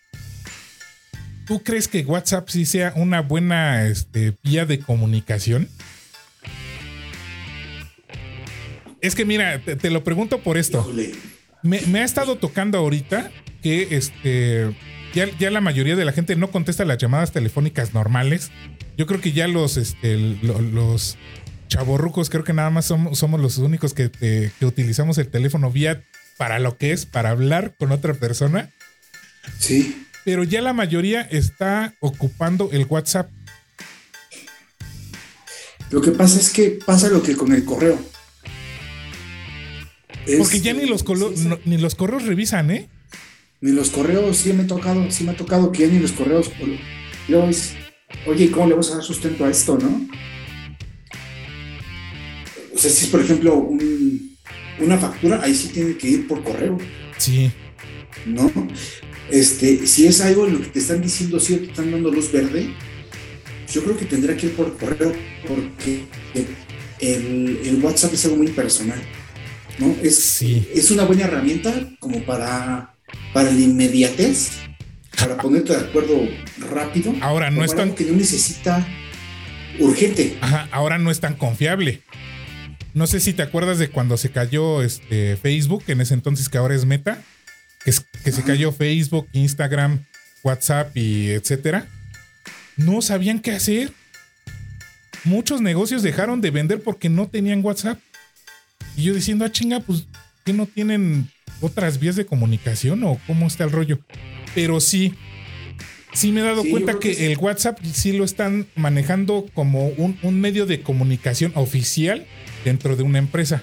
[1.46, 5.68] ¿Tú crees que WhatsApp sí sea una buena este, vía de comunicación?
[9.00, 10.90] Es que mira, te, te lo pregunto por esto.
[11.62, 13.30] Me, me ha estado tocando ahorita
[13.62, 14.74] que este
[15.14, 18.50] ya, ya la mayoría de la gente no contesta las llamadas telefónicas normales.
[18.96, 21.16] Yo creo que ya los, este, lo- los
[21.68, 24.10] chavorrucos, creo que nada más somos, somos los únicos que,
[24.62, 26.02] utilizamos el teléfono vía
[26.36, 28.70] para lo que es, para hablar con otra persona.
[29.58, 30.02] sí.
[30.24, 33.30] Pero ya la mayoría está ocupando el WhatsApp.
[35.92, 37.96] Lo que pasa es que pasa lo que con el correo.
[40.26, 41.06] Es- Porque ya ni los, sí,
[41.36, 41.46] sí.
[41.48, 42.88] no- ni los correos revisan, ¿eh?
[43.60, 46.10] Ni los correos, sí me ha tocado, sí me ha tocado que ya ni los
[46.10, 46.50] correos.
[47.28, 47.74] Luego dices,
[48.26, 50.08] oye, ¿cómo le vas a dar sustento a esto, no?
[52.86, 54.36] Sea, si es por ejemplo un-
[54.78, 56.78] una factura, ahí sí tiene que ir por correo,
[57.18, 57.50] Sí,
[58.26, 58.50] ¿no?
[59.30, 62.10] Este, si es algo en lo que te están diciendo, sí, o te están dando
[62.10, 62.68] luz verde,
[63.72, 65.12] yo creo que tendrá que ir por correo,
[65.48, 66.02] porque
[67.00, 69.00] el, el WhatsApp es algo muy personal,
[69.78, 69.96] ¿no?
[70.02, 70.68] Es, Sí.
[70.74, 72.94] es una buena herramienta como para,
[73.32, 74.50] para la inmediatez,
[75.18, 76.20] para ponerte de acuerdo
[76.70, 77.14] rápido.
[77.22, 78.86] Ahora, no es tan- que no necesita
[79.80, 80.36] urgente.
[80.40, 82.02] Ajá, ahora no es tan confiable.
[82.96, 86.56] No sé si te acuerdas de cuando se cayó este Facebook, en ese entonces que
[86.56, 87.22] ahora es Meta,
[87.84, 90.02] que, es- que se cayó Facebook, Instagram,
[90.42, 91.86] WhatsApp y etcétera.
[92.78, 93.92] No sabían qué hacer.
[95.24, 97.98] Muchos negocios dejaron de vender porque no tenían WhatsApp.
[98.96, 100.06] Y yo diciendo, ah, chinga, pues,
[100.46, 101.28] ¿qué no tienen
[101.60, 103.98] otras vías de comunicación o cómo está el rollo?
[104.54, 105.12] Pero sí,
[106.14, 109.88] sí me he dado Sí, cuenta que, que el WhatsApp sí lo están manejando como
[109.88, 112.24] un, un medio de comunicación oficial
[112.66, 113.62] dentro de una empresa.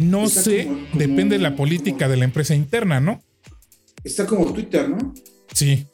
[0.00, 3.22] No Está sé, como- como- depende de la política como- de la empresa interna, ¿no?
[4.04, 5.14] Está como Twitter, ¿no?
[5.52, 5.86] Sí,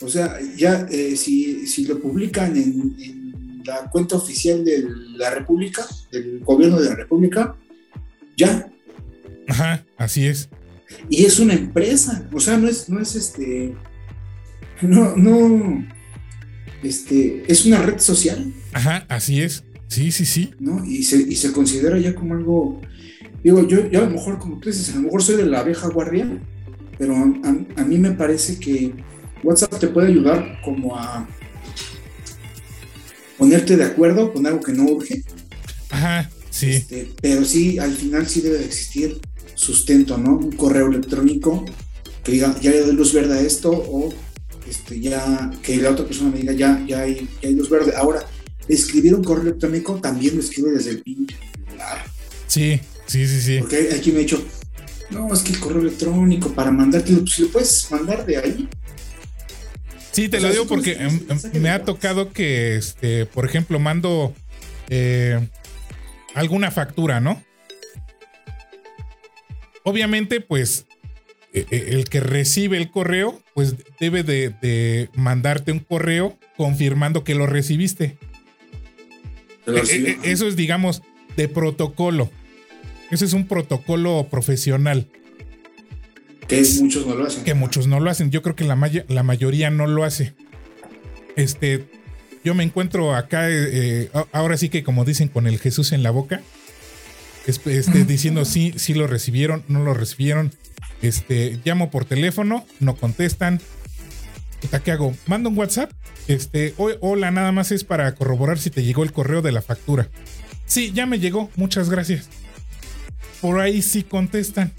[0.00, 4.84] O sea, ya eh, si, si lo publican en, en la cuenta oficial de
[5.16, 5.82] la República,
[6.12, 7.56] del gobierno de la República,
[8.36, 8.70] ya.
[9.48, 10.50] ajá, así es.
[11.08, 12.28] Y es una empresa.
[12.32, 13.74] O sea, no es, no es este.
[14.82, 15.86] No, no.
[16.82, 17.44] Este.
[17.50, 19.64] Es una red social, Ajá, así es.
[19.88, 20.54] Sí, sí, sí.
[20.58, 20.84] ¿no?
[20.84, 22.80] Y se, y se considera ya como algo.
[23.42, 25.60] Digo, yo, yo a lo mejor, como tú dices, a lo mejor soy de la
[25.60, 26.40] abeja guardia,
[26.98, 28.92] pero a, a mí me parece que
[29.42, 31.28] WhatsApp te puede ayudar como a
[33.36, 35.22] ponerte de acuerdo con algo que no urge,
[35.90, 36.70] Ajá, sí.
[36.70, 39.20] este, pero sí, al final sí debe de existir
[39.54, 40.36] sustento, ¿no?
[40.36, 41.64] Un correo electrónico
[42.22, 44.14] que diga, ya le doy luz verde a esto, o
[44.68, 47.92] este, ya que la otra persona me diga, ya, ya, hay, ya hay luz verde.
[47.96, 48.24] Ahora,
[48.68, 51.36] escribir un correo electrónico también lo escribe desde el pinche
[51.66, 52.04] celular.
[52.46, 53.58] Sí, sí, sí, sí.
[53.60, 54.42] Porque aquí me ha dicho,
[55.10, 58.68] no, es que el correo electrónico para mandártelo, pues lo puedes mandar de ahí.
[60.12, 63.44] Sí, te O lo digo tú porque em, em, me ha tocado que, este, por
[63.44, 64.32] ejemplo, mando
[64.88, 65.48] eh,
[66.34, 67.42] alguna factura, ¿no?
[69.82, 70.86] Obviamente, pues,
[71.52, 77.24] eh, eh, el que recibe el correo, pues debe de, de mandarte un correo confirmando
[77.24, 78.16] que lo recibiste.
[79.66, 81.02] Eh, eh, eso es, digamos,
[81.36, 82.30] de protocolo.
[83.10, 85.08] Ese es un protocolo profesional
[86.48, 87.44] que muchos no lo hacen.
[87.44, 88.30] que muchos no lo hacen.
[88.30, 90.34] Yo creo que la, maya- la mayoría no lo hace.
[91.36, 91.86] Este,
[92.44, 96.02] yo me encuentro acá, eh, eh, ahora sí que como dicen, con el Jesús en
[96.02, 96.42] la boca,
[97.46, 100.52] es- este, diciendo sí, sí lo recibieron, no lo recibieron.
[101.02, 103.60] Este, llamo por teléfono, no contestan.
[104.84, 105.14] ¿Qué hago?
[105.26, 105.90] Mando un WhatsApp.
[106.26, 109.62] Este, "Ho- hola, nada más es para corroborar si te llegó el correo de la
[109.62, 110.08] factura.
[110.66, 112.28] Sí, ya me llegó, muchas gracias.
[113.40, 114.72] Por ahí sí contestan.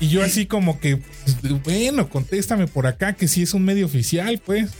[0.00, 0.98] Y yo así como que,
[1.42, 4.70] pues, bueno, contéstame por acá, que sí es un medio oficial, pues.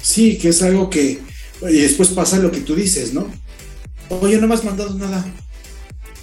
[0.00, 1.20] Sí, que es algo que.
[1.62, 3.30] Y después pasa lo que tú dices, ¿no?
[4.10, 5.24] Oye, no me has mandado nada.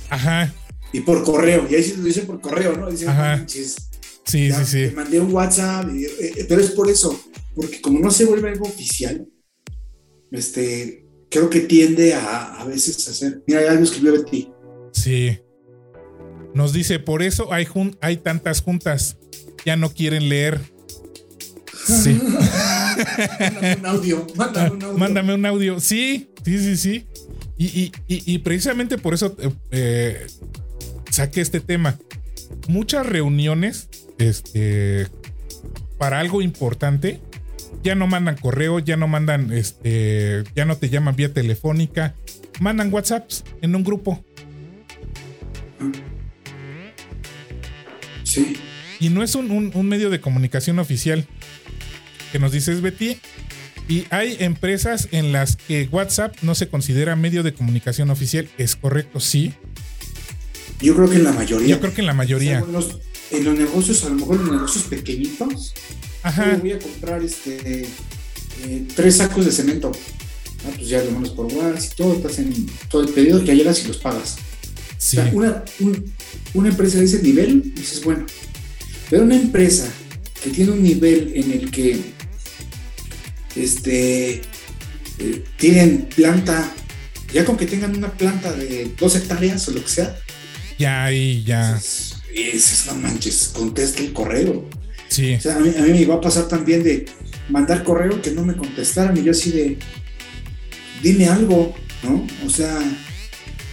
[0.10, 0.54] Ajá,
[0.92, 1.68] Y por correo.
[1.70, 2.90] Y ahí sí lo dice por correo, ¿no?
[2.90, 3.34] Dice, Ajá.
[3.34, 3.76] "No manches,
[4.26, 4.90] sí, ya sí, sí.
[4.90, 5.90] Te mandé un WhatsApp.
[5.94, 7.20] y- eh, eh, pero es por eso.
[7.56, 9.28] Porque como no se vuelve algo oficial,
[10.32, 11.06] este.
[11.32, 13.44] Creo que tiende a a veces a hacer.
[13.46, 14.50] Mira, ya lo escribió Betty.
[14.94, 15.38] Sí.
[16.56, 19.18] Nos dice, por eso hay, jun- hay tantas juntas.
[19.64, 20.60] Ya no quieren leer.
[21.86, 22.20] Sí.
[22.20, 24.28] Mándame un audio.
[24.36, 24.98] Mándame un audio.
[24.98, 25.80] Mándame un audio.
[25.80, 27.06] Sí, sí, sí, sí.
[27.60, 29.36] Y, y- y- y precisamente por eso
[29.70, 30.26] eh,
[31.20, 31.98] saqué este tema.
[32.70, 33.90] Muchas reuniones,
[34.20, 35.08] este,
[35.98, 37.20] para algo importante,
[37.84, 42.16] ya no mandan correo, ya no mandan, este, ya no te llaman vía telefónica,
[42.62, 44.24] mandan WhatsApps en un grupo.
[48.24, 48.56] Sí.
[49.02, 51.26] Y no es un, un- un medio de comunicación oficial.
[52.32, 53.18] Que nos dices, Betty.
[53.90, 58.48] Y hay empresas en las que WhatsApp no se considera medio de comunicación oficial.
[58.58, 59.54] Es correcto, sí.
[60.82, 61.68] Yo creo que en la mayoría.
[61.68, 62.60] Yo creo que en la O sea, mayoría.
[62.60, 62.98] en los-
[63.32, 65.74] en los negocios, a lo mejor en los negocios pequeñitos,
[66.24, 66.58] Ajá.
[66.62, 67.88] voy a comprar este
[68.64, 69.92] eh, tres sacos de cemento.
[70.66, 73.54] Ah, pues ya lo mandas por WhatsApp y todo, te hacen todo el pedido, ya
[73.54, 74.36] llegas y los pagas.
[74.98, 75.18] Sí.
[75.18, 76.14] O sea, una, un-
[76.56, 78.26] una empresa de ese nivel, dices, bueno.
[79.10, 79.88] Pero una empresa
[80.44, 82.02] que tiene un nivel en el que
[83.56, 84.42] este
[85.20, 86.74] eh, tienen planta,
[87.34, 90.18] ya con que tengan una planta de dos hectáreas o lo que sea,
[90.80, 91.74] Ya ahí, ya.
[91.76, 94.68] dices, dices, no manches, contesta el correo.
[95.10, 95.34] Sí.
[95.36, 97.06] O sea, a mí, a mí me iba a pasar también de
[97.50, 99.78] mandar correo que no me contestaran y yo así de,
[101.04, 102.26] dime algo, ¿no?
[102.46, 102.80] O sea,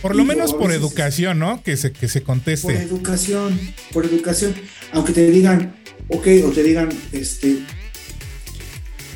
[0.03, 1.63] Por lo Digo, menos por veces- educación, ¿no?
[1.63, 2.73] Que se, que se por conteste.
[2.83, 3.59] educación,
[3.93, 4.55] por educación,
[4.93, 5.77] aunque te digan,
[6.09, 7.59] ok, o te digan, este,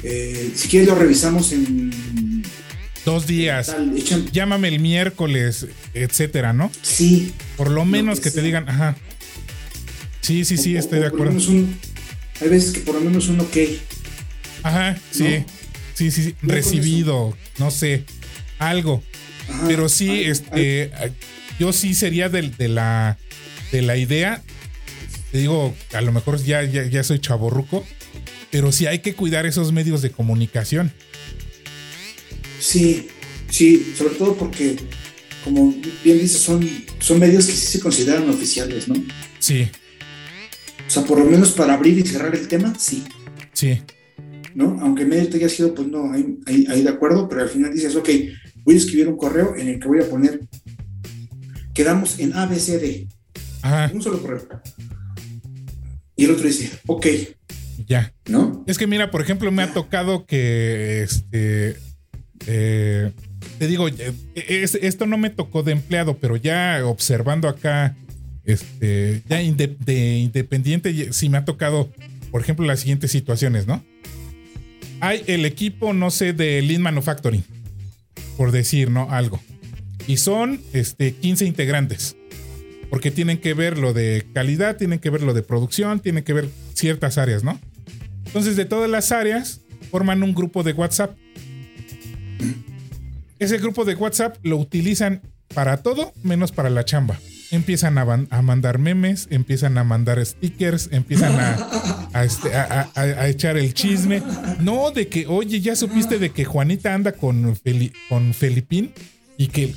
[0.03, 1.91] eh, si quieres lo revisamos en
[3.05, 3.75] Dos días.
[4.33, 6.71] Llámame el miércoles, etcétera, ¿no?
[6.83, 8.97] sí, Por lo menos que que te digan, ajá.
[10.21, 11.33] Sí, sí, sí, o- estoy o de por lo acuerdo.
[11.41, 11.79] menos un-
[12.41, 13.57] hay veces que por lo menos un ok,
[14.63, 15.23] Ajá, sí.
[15.25, 15.45] ¿no?
[15.95, 16.35] Sí, sí, sí.
[16.43, 18.05] Recibido, no sé,
[18.59, 19.03] algo.
[19.49, 20.91] Ajá, Pero sí, este,
[21.59, 23.19] yo sí sería de, la,
[23.73, 24.43] de la idea.
[25.33, 27.87] Te digo, a lo mejor ya, ya, ya soy chaborruco,
[28.51, 30.93] pero sí hay que cuidar esos medios de comunicación.
[32.61, 33.09] Sí,
[33.49, 34.77] sí, sobre todo porque,
[35.43, 38.95] como bien dices, son, son medios que sí se consideran oficiales, ¿no?
[39.39, 39.69] Sí,
[40.87, 43.03] O sea, por lo menos para abrir y cerrar el tema, sí,
[43.53, 43.81] sí,
[44.55, 44.79] ¿no?
[44.81, 47.73] Aunque medio te haya sido, pues no, ahí, ahí, ahí de acuerdo, pero al final
[47.73, 48.09] dices, ok,
[48.65, 50.41] voy a escribir un correo en el que voy a poner,
[51.73, 53.09] quedamos en ABCD,
[53.63, 54.47] ajá, un solo correo.
[56.15, 57.07] Y el otro dice, ok,
[57.87, 58.13] ya.
[58.29, 58.65] ¿no?
[58.67, 61.77] Es que mira, por ejemplo, me ha tocado que este.
[62.53, 63.13] Eh,
[63.59, 67.97] te digo, eh, es- esto no me tocó de empleado, pero ya observando acá,
[68.45, 71.91] este, ya de independiente, sí me ha tocado,
[72.31, 73.85] por ejemplo, las siguientes situaciones, ¿no?
[75.01, 77.45] Hay el equipo, no sé, de Lean Manufacturing,
[78.37, 79.11] por decir, ¿no?
[79.11, 79.41] Algo.
[80.07, 82.17] Y son este, 15 integrantes.
[82.91, 86.33] Porque tienen que ver lo de calidad, tienen que ver lo de producción, tienen que
[86.33, 87.61] ver ciertas áreas, ¿no?
[88.27, 89.61] Entonces, de todas las áreas,
[89.93, 91.17] forman un grupo de WhatsApp.
[93.41, 95.23] Ese grupo de WhatsApp lo utilizan
[95.55, 97.19] para todo menos para la chamba.
[97.51, 103.29] Empiezan a, van- a mandar memes, empiezan a mandar stickers, empiezan a, a este, a-
[103.29, 104.23] echar el chisme.
[104.61, 108.93] No, de que, oye, ya supiste de que Juanita anda con, Feli- con Felipín
[109.37, 109.75] y que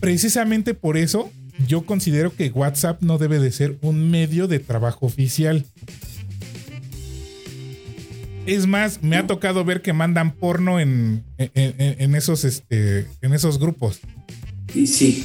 [0.00, 1.30] precisamente por eso
[1.66, 5.64] yo considero que WhatsApp no debe de ser un medio de trabajo oficial.
[8.48, 13.58] Es más, me ha tocado ver que mandan porno en, en, esos, este, en esos
[13.58, 14.00] grupos.
[14.74, 15.24] Y sí,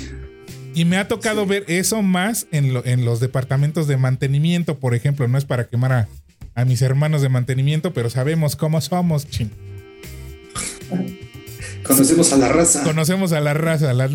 [0.75, 4.93] Y me ha tocado ver eso más en, lo- en los departamentos de mantenimiento, por
[4.95, 5.27] ejemplo.
[5.27, 6.07] No es para quemar a,
[6.55, 9.27] a mis hermanos de mantenimiento, pero sabemos cómo somos.
[9.29, 9.51] chin.
[11.83, 12.83] conocemos a la raza.
[12.83, 13.93] Conocemos a la raza.
[13.93, 14.09] la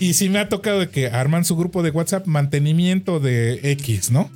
[0.00, 4.10] y sí me ha tocado de que arman su grupo de WhatsApp mantenimiento de X,
[4.10, 4.30] ¿no?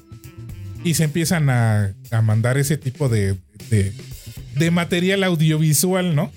[0.85, 3.37] Y se empiezan a, a mandar ese tipo de,
[3.71, 3.93] de,
[4.57, 6.31] de material audiovisual, ¿no?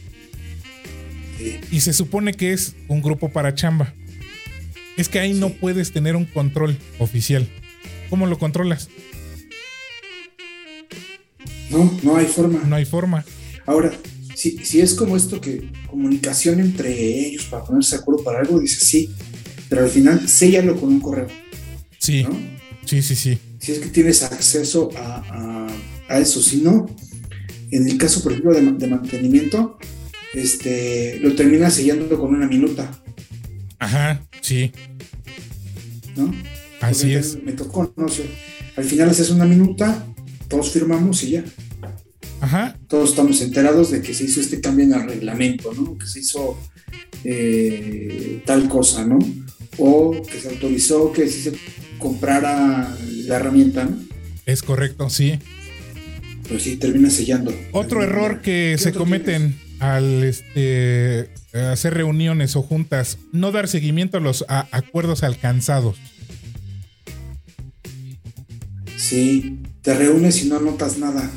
[1.38, 1.56] Sí.
[1.72, 3.94] Y se supone que es un grupo para chamba.
[4.98, 7.48] Es que ahí no puedes tener un control oficial.
[8.10, 8.90] ¿Cómo lo controlas?
[11.70, 12.62] No, no hay forma.
[12.66, 13.24] No hay forma.
[13.66, 13.92] Ahora,
[14.36, 16.92] si, si es como esto que comunicación entre
[17.28, 19.12] ellos para ponerse de acuerdo para algo, dice sí,
[19.70, 21.28] pero al final séllalo con un correo,
[22.00, 22.36] Sí, ¿no?
[22.86, 23.38] sí, sí, sí.
[23.60, 25.18] Si es que tienes acceso a,
[25.68, 25.68] a-
[26.08, 26.88] a eso, si no,
[27.72, 29.78] en el caso, por ejemplo, de, ma- de mantenimiento,
[30.34, 32.90] este, lo terminas sellando con una minuta,
[33.80, 34.72] Ajá, sí.
[36.16, 36.34] ¿no?
[36.82, 37.44] Así Porque es.
[37.44, 38.26] Me tocó, no sé.
[38.76, 40.06] Al final haces una minuta,
[40.48, 41.44] todos firmamos y ya.
[42.42, 45.98] Ajá, todos estamos enterados de que se hizo este cambio en el reglamento, ¿no?
[45.98, 46.58] Que se hizo
[47.24, 49.20] eh, tal cosa, ¿no?
[49.78, 51.54] O que se autorizó que sí se
[51.98, 52.96] comprara
[53.26, 53.98] la herramienta, ¿no?
[54.46, 55.38] es correcto, sí.
[56.50, 57.54] Pero sí termina sellando.
[57.72, 64.18] Otro error que ¿Qué se cometen al este, hacer reuniones o juntas, no dar seguimiento
[64.18, 65.96] a los a- acuerdos alcanzados.
[68.98, 71.30] Sí, te reúnes y no anotas nada.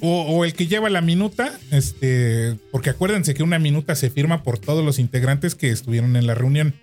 [0.00, 4.42] O, o el que lleva la minuta, este, porque acuérdense que una minuta se firma
[4.44, 6.74] por todos los integrantes que estuvieron en la reunión.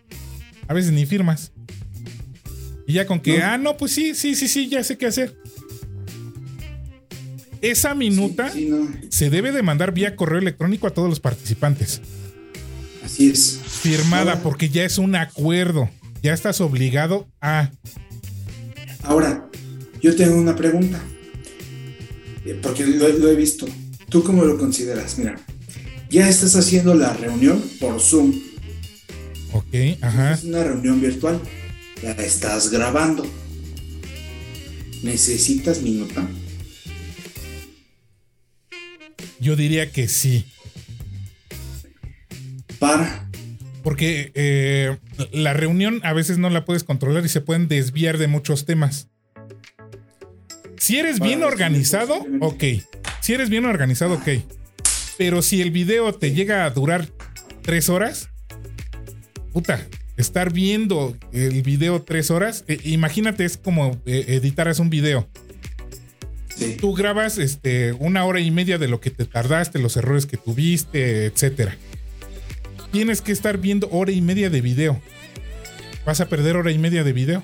[0.67, 1.51] A veces ni firmas.
[2.87, 3.45] Y ya con que, No.
[3.45, 5.35] ah, no, pues sí, sí, sí, sí, ya sé qué hacer.
[7.71, 11.19] Esa minuta Sí, sí, no, se debe de mandar vía correo electrónico a todos los
[11.19, 12.01] participantes.
[13.03, 13.59] así es.
[13.65, 15.89] Firmada Ahora- porque ya es un acuerdo.
[16.21, 17.71] Ya estás obligado a...
[19.03, 19.47] Ahora,
[20.01, 20.99] yo tengo una pregunta,
[22.45, 23.67] eh, porque lo, lo he visto.
[24.09, 25.17] ¿Tú cómo lo consideras?
[25.19, 25.35] Mira,
[26.09, 28.33] ya estás haciendo la reunión por Zoom.
[29.53, 30.33] Ok, ajá.
[30.33, 31.39] Es una reunión virtual.
[32.01, 33.25] La estás grabando.
[35.03, 36.27] ¿Necesitas minuta?
[39.39, 40.45] Yo diría que sí.
[42.79, 43.29] Para.
[43.83, 44.97] Porque eh,
[45.31, 49.09] la reunión a veces no la puedes controlar y se pueden desviar de muchos temas.
[50.77, 52.63] Si eres Para bien organizado, ok.
[53.21, 54.29] Si eres bien organizado, ok.
[55.17, 57.07] Pero si el video te llega a durar
[57.61, 58.29] tres horas,
[59.53, 65.27] puta, estar viendo el video tres horas, eh, imagínate, es como eh, editaras un video.
[66.79, 70.37] Tú grabas este, una hora y media de lo que te tardaste, los errores que
[70.37, 71.75] tuviste, etcétera.
[72.91, 75.01] Tienes que estar viendo hora y media de video.
[76.05, 77.43] Vas a perder hora y media de video.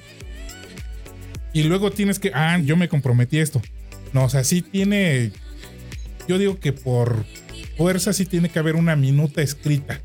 [1.53, 3.62] Y luego tienes que, ah, yo me comprometí a esto.
[4.14, 5.32] No, o sea, sí tiene,
[6.28, 7.26] yo digo que por
[7.76, 9.99] fuerza sí tiene que haber una minuta escrita.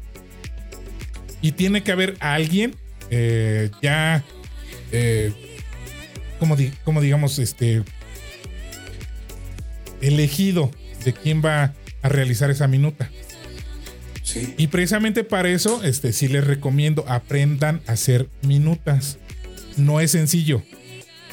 [1.42, 2.74] Y tiene que haber alguien
[3.10, 4.24] eh, ya,
[4.90, 5.32] eh,
[6.40, 7.84] como, di- como digamos, este,
[10.06, 10.70] elegido
[11.04, 13.10] de quién va a realizar esa minuta.
[14.22, 14.54] Sí.
[14.56, 19.18] Y precisamente para eso, este, sí les recomiendo aprendan a hacer minutas.
[19.76, 20.62] No es sencillo.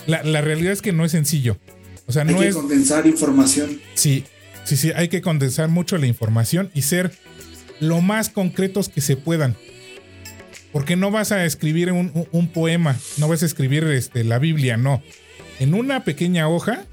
[0.06, 1.58] La, la realidad es que no es sencillo.
[2.06, 2.56] O sea, Hay no que es.
[2.56, 3.80] condensar información.
[3.96, 4.26] Sí,
[4.64, 7.12] sí, sí, hay que condensar mucho la información y ser
[7.80, 9.56] lo más concretos que se puedan.
[10.72, 14.40] Porque no vas a escribir un, un- un poema, no vas a escribir este, la
[14.40, 15.02] Biblia, no.
[15.60, 16.86] En una pequeña hoja,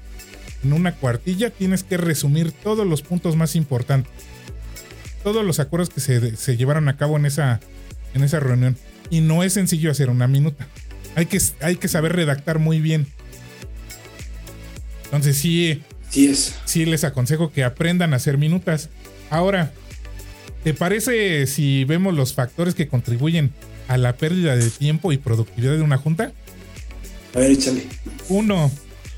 [0.63, 4.11] en una cuartilla, tienes que resumir todos los puntos más importantes.
[5.23, 7.59] Todos los acuerdos que se, se llevaron a cabo en esa,
[8.13, 8.77] en esa reunión.
[9.09, 10.67] Y no es sencillo hacer una minuta.
[11.15, 13.07] Hay que, hay que saber redactar muy bien.
[15.05, 16.55] Entonces sí, Sí es.
[16.65, 18.89] sí les aconsejo que aprendan a hacer minutas.
[19.29, 19.73] Ahora,
[20.63, 23.51] ¿te parece si vemos los factores que contribuyen
[23.87, 26.31] a la pérdida de tiempo y productividad de una junta?
[27.35, 27.85] A ver, échale.
[28.29, 28.71] Uno,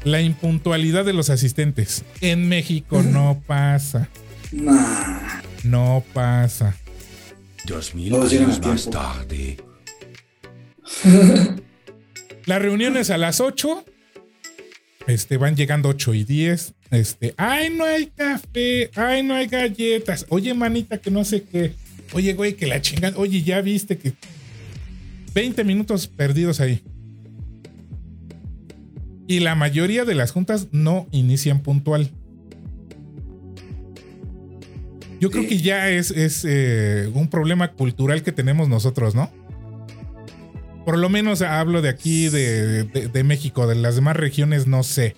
[0.03, 2.03] la impuntualidad de los asistentes.
[2.21, 4.09] En México no pasa.
[4.51, 5.41] Nah.
[5.63, 6.75] No pasa.
[7.65, 8.89] Dos mil años más tiempo.
[8.89, 9.57] tarde.
[12.45, 13.85] La reunión es a las 8.
[15.07, 16.73] Este, van llegando 8 y 10.
[16.91, 18.91] Este, ay, no hay café.
[18.95, 20.25] Ay, no hay galletas.
[20.29, 21.73] Oye, manita, que no sé qué.
[22.11, 23.17] Oye, güey, que la chingada.
[23.17, 24.13] Oye, ya viste que
[25.33, 26.81] 20 minutos perdidos ahí.
[29.27, 32.11] Y la mayoría de las juntas no inician puntual.
[35.19, 39.31] Yo creo que ya es, es eh, un problema cultural que tenemos nosotros, ¿no?
[40.85, 44.83] Por lo menos hablo de aquí, de, de- de México, de las demás regiones, no
[44.83, 45.15] sé.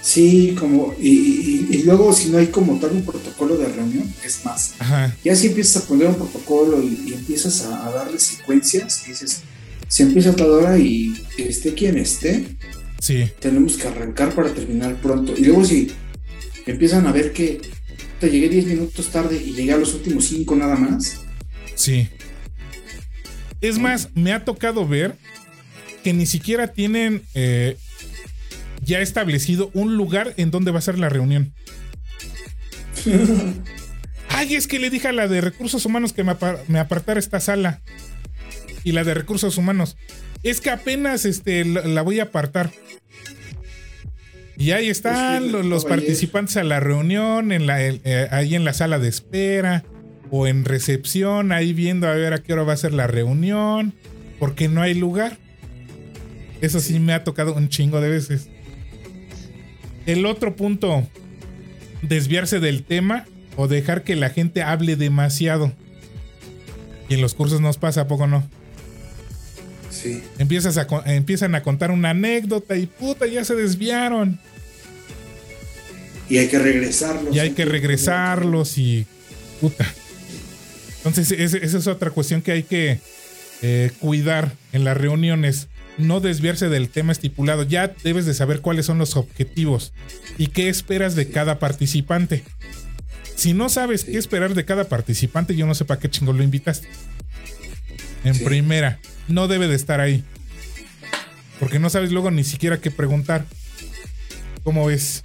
[0.00, 0.94] Sí, como.
[1.00, 4.74] Y, y- y luego, si no hay como tal un protocolo de reunión, es más.
[4.78, 9.04] Ajá, Ya si empiezas a poner un protocolo y, y empiezas a, a darle secuencias,
[9.06, 9.42] dices,
[9.92, 12.46] se empieza a tal hora y esté quien esté,
[12.98, 15.34] sí, tenemos que arrancar para terminar pronto.
[15.36, 15.92] Y luego si
[16.64, 17.60] empiezan a ver que
[18.18, 21.20] te llegué 10 minutos tarde y llegué a los últimos 5 nada más,
[21.74, 22.08] sí.
[23.60, 25.14] Es más, me ha tocado ver
[26.02, 27.76] que ni siquiera tienen eh,
[28.82, 31.52] ya establecido un lugar en donde va a ser la reunión.
[34.30, 36.34] Ay, es que le dije a la de recursos humanos que me,
[36.68, 37.82] me apartara esta sala.
[38.84, 39.96] Y la de recursos humanos.
[40.42, 42.70] Es que apenas este, la, voy a apartar.
[44.56, 48.98] Y ahí están los participantes a la reunión, en la, eh, ahí en la sala
[48.98, 49.84] de espera
[50.30, 53.92] o en recepción, ahí viendo a ver a qué hora va a ser la reunión,
[54.38, 55.38] porque no hay lugar.
[56.60, 58.48] Eso sí me ha tocado un chingo de veces.
[60.06, 61.06] El otro punto,
[62.02, 63.26] desviarse del tema
[63.56, 65.72] o dejar que la gente hable demasiado.
[67.08, 68.48] Y en los cursos nos pasa, ¿a poco no?
[69.92, 70.22] Sí.
[70.38, 74.40] Empiezas a, empiezan a contar una anécdota y puta, ya se desviaron.
[76.28, 77.34] Y hay que regresarlos.
[77.34, 79.06] Y hay que regresarlos y
[79.60, 79.86] puta.
[81.04, 83.00] Entonces, esa es otra cuestión que hay que
[83.60, 85.68] eh, cuidar en las reuniones.
[85.98, 87.64] No desviarse del tema estipulado.
[87.64, 89.92] Ya debes de saber cuáles son los objetivos
[90.38, 92.44] y qué esperas de cada participante.
[93.34, 96.42] Si no sabes qué esperar de cada participante, yo no sé para qué chingo lo
[96.42, 96.88] invitaste.
[98.24, 98.44] En Sí.
[98.44, 100.24] primera, no debe de estar ahí.
[101.58, 103.44] Porque no sabes luego ni siquiera qué preguntar.
[104.64, 105.22] ¿Cómo ves?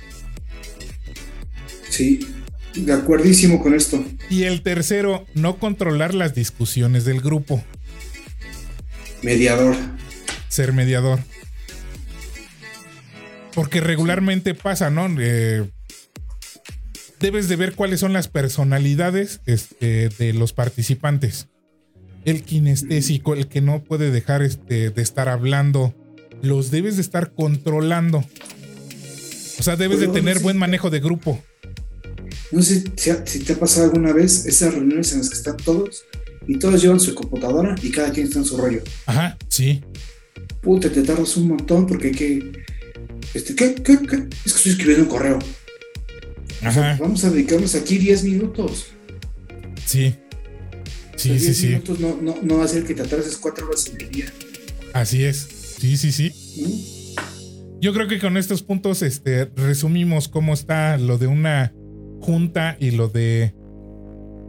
[1.90, 2.20] Sí,
[2.76, 4.04] de acuerdísimo con esto.
[4.30, 7.64] Y el tercero, no controlar las discusiones del grupo,
[9.24, 9.76] Mediador.
[10.48, 11.20] ser mediador.
[13.54, 15.08] Porque regularmente pasa, ¿no?
[15.20, 15.68] Eh,
[17.20, 21.48] debes de ver cuáles son las personalidades este, de los participantes.
[22.28, 25.96] El kinestésico, el que no puede dejar este, de estar hablando,
[26.42, 28.22] los debes de estar controlando.
[29.58, 31.42] O sea, debes de tener buen manejo de grupo.
[32.52, 36.04] No sé si te ha pasado alguna vez esas reuniones en las que están todos
[36.50, 38.82] y todos llevan su computadora y cada quien está en su rollo.
[39.06, 39.82] Ajá, sí.
[40.62, 42.52] puta, te tardas un montón porque hay que.
[43.36, 44.28] Este, ¿qué, qué, qué?
[44.46, 45.40] Es que estoy escribiendo un correo.
[46.62, 46.98] Ajá.
[47.00, 48.88] Vamos a dedicarnos aquí 10 minutos.
[49.86, 50.14] Sí.
[51.18, 51.68] Sí, sí, 10 sí.
[51.68, 54.34] minutos no, no, no va a ser que te atrases 4 horas en el día.
[54.94, 55.48] Así es.
[55.80, 56.32] Sí, sí, sí.
[56.62, 56.70] ¿no?
[57.80, 61.74] Yo creo que con estos puntos este, resumimos cómo está lo de una
[62.22, 63.54] junta y lo de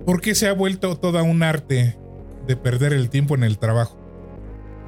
[0.06, 1.98] por qué se ha vuelto toda un arte
[2.46, 3.98] de perder el tiempo en el trabajo.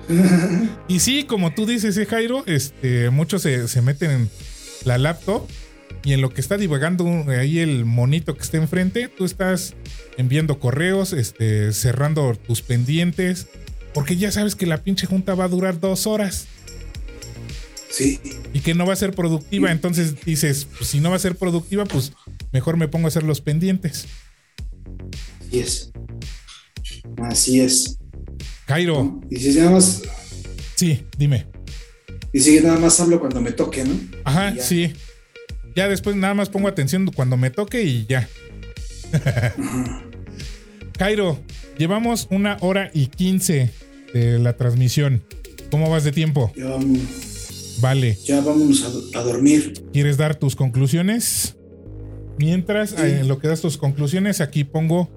[0.88, 4.30] Y sí, como tú dices, eh, Jairo, este, muchos se, se meten en
[4.84, 5.46] la laptop
[6.04, 9.74] y en lo que está divagando ahí el monito que está enfrente, tú estás
[10.16, 13.48] enviando correos, este, cerrando tus pendientes,
[13.92, 16.46] porque ya sabes que la pinche junta va a durar dos horas
[17.90, 18.20] Sí.
[18.54, 19.72] y que no va a ser productiva.
[19.72, 22.12] Entonces dices, pues, si no va a ser productiva, pues
[22.52, 24.06] mejor me pongo a hacer los pendientes.
[25.40, 25.90] Así es.
[27.18, 27.98] Así es.
[28.68, 29.20] Jairo, ¿no?
[29.30, 30.02] Y si nada más,
[30.76, 31.46] sí, dime.
[32.32, 33.98] dice que nada más hablo cuando me toque, ¿no?
[34.24, 34.92] Ajá, Y sí.
[35.76, 38.28] Ya después nada más pongo atención cuando me toque y ya.
[40.98, 41.38] Jairo,
[41.78, 43.70] llevamos una hora y quince
[44.12, 45.22] de la transmisión.
[45.70, 46.52] ¿Cómo vas de tiempo?
[46.56, 48.18] Ya, vamos, Vale.
[48.24, 48.84] ya vámonos
[49.14, 49.74] a, a dormir.
[49.92, 51.56] ¿Quieres dar tus conclusiones?
[52.38, 52.96] Mientras, Sí.
[53.02, 55.08] eh, en lo que das tus conclusiones, aquí pongo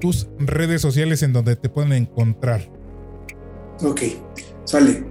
[0.00, 2.68] tus redes sociales en donde te pueden encontrar.
[3.80, 4.02] Ok,
[4.64, 5.04] sale.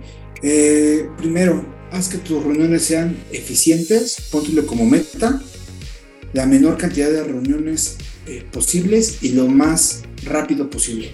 [0.44, 5.41] Eh, primero, haz que tus reuniones sean eficientes, póntelo como meta,
[6.34, 11.11] la menor cantidad de reuniones eh, posibles y lo más rápido posible.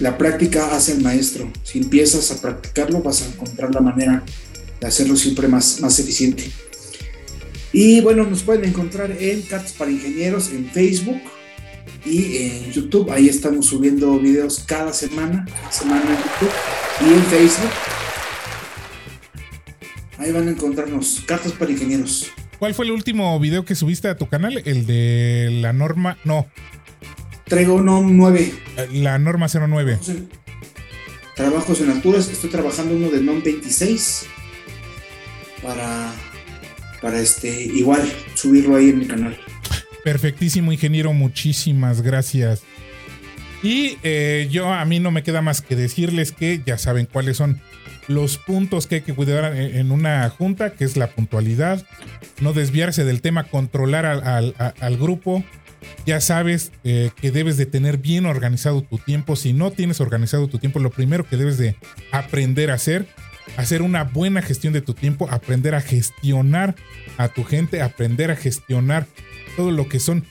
[0.00, 1.50] La práctica hace el maestro.
[1.62, 4.22] Si empiezas a practicarlo, vas a encontrar la manera
[4.80, 6.50] de hacerlo siempre más, más eficiente.
[7.72, 11.20] Y bueno, nos pueden encontrar en Cartas para Ingenieros en Facebook
[12.04, 13.10] y en YouTube.
[13.10, 16.52] Ahí estamos subiendo videos cada semana, cada semana en YouTube
[17.00, 17.97] y en Facebook.
[20.18, 22.30] Ahí van a encontrarnos Cartas para Ingenieros.
[22.58, 24.60] ¿Cuál fue el último video que subiste a tu canal?
[24.64, 26.48] El de la norma, no,
[27.48, 28.52] Traigo uno 9
[28.92, 29.98] la norma 09.
[31.34, 32.28] trabajos en alturas.
[32.28, 34.26] Estoy trabajando uno de NOM 26
[35.62, 36.12] para,
[37.00, 38.02] para este, igual
[38.34, 39.38] subirlo ahí en mi canal.
[40.04, 42.62] Perfectísimo, ingeniero, muchísimas gracias.
[43.62, 47.38] Y eh, yo a mí no me queda más que decirles que ya saben cuáles
[47.38, 47.60] son
[48.08, 51.86] los puntos que hay que cuidar en una junta, que es la puntualidad,
[52.40, 55.44] no desviarse del tema, controlar al, al grupo.
[56.06, 59.36] Ya sabes eh, que debes de tener bien organizado tu tiempo.
[59.36, 61.76] Si no tienes organizado tu tiempo, lo primero que debes de
[62.10, 63.06] aprender a hacer,
[63.56, 66.74] hacer una buena gestión de tu tiempo, aprender a gestionar
[67.16, 69.06] a tu gente, aprender a gestionar
[69.56, 70.24] todo lo que son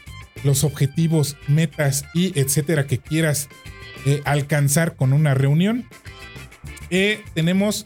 [0.44, 3.50] los objetivos, metas y etcétera que quieras
[4.06, 5.86] eh, alcanzar con una reunión.
[6.90, 7.86] Eh, tenemos,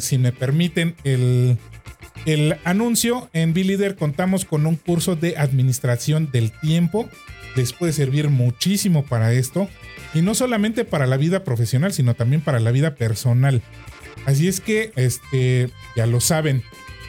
[0.00, 3.28] si me permiten, el, anuncio.
[3.32, 7.08] En B-Leader contamos con un curso de administración del tiempo.
[7.56, 9.68] Les puede servir muchísimo para esto.
[10.14, 13.62] Y no solamente para la vida profesional, sino también para la vida personal.
[14.26, 16.62] Así es que, este, ya lo saben.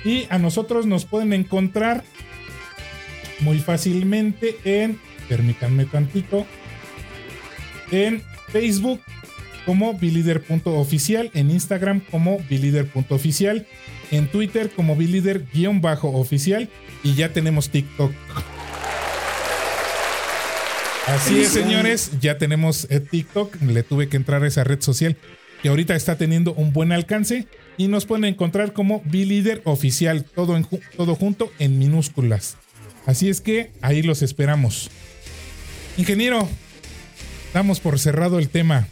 [0.03, 2.03] Y a nosotros nos pueden encontrar
[3.39, 6.45] muy fácilmente en, permítanme tantito,
[7.91, 8.21] en
[8.51, 9.01] Facebook
[9.69, 13.67] como bilider.oficial, en Instagram como bilider.oficial,
[14.09, 16.69] en Twitter como bilider-oficial
[17.03, 18.11] y ya tenemos TikTok.
[21.05, 25.15] Así es, señores, ya tenemos eh, TikTok, le tuve que entrar a esa red social
[25.61, 27.45] que ahorita está teniendo un buen alcance
[27.77, 30.65] y nos pueden encontrar como bilider oficial, todo, en
[30.97, 32.57] todo junto en minúsculas.
[33.05, 34.89] Así es que ahí los esperamos.
[35.95, 36.49] Ingeniero,
[37.53, 38.87] damos por cerrado el tema.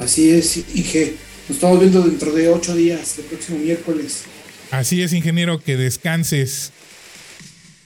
[0.00, 1.14] Así es, Inge.
[1.48, 4.24] Nos estamos viendo dentro de ocho días, el próximo miércoles.
[4.70, 6.72] Así es, ingeniero, que descanses.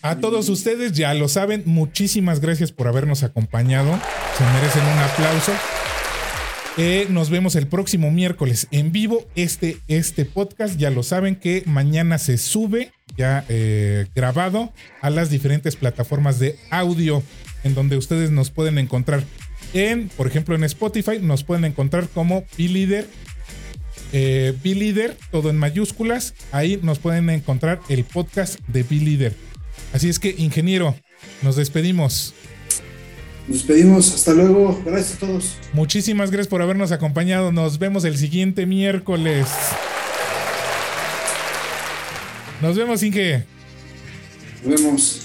[0.03, 3.99] A todos ustedes, ya lo saben, muchísimas gracias por habernos acompañado.
[4.36, 5.53] Se merecen un aplauso.
[6.77, 9.27] Eh, nos vemos el próximo miércoles en vivo.
[9.35, 15.31] Este, este podcast, ya lo saben que mañana se sube ya eh, grabado a las
[15.31, 17.23] diferentes plataformas de audio
[17.62, 19.24] en donde ustedes nos pueden encontrar.
[19.75, 23.07] En, por ejemplo, en Spotify nos pueden encontrar como P-Leader
[24.17, 26.35] eh, B-Leader, todo en mayúsculas.
[26.53, 29.35] Ahí nos pueden encontrar el podcast de B-Leader.
[29.93, 30.95] Así es que, ingeniero,
[31.43, 32.33] nos despedimos.
[33.49, 34.81] Nos despedimos, hasta luego.
[34.87, 35.57] Gracias a todos.
[35.73, 37.51] Muchísimas gracias por habernos acompañado.
[37.51, 39.49] Nos vemos el siguiente miércoles.
[42.63, 43.45] Nos vemos, Inge.
[44.65, 45.24] Nos vemos.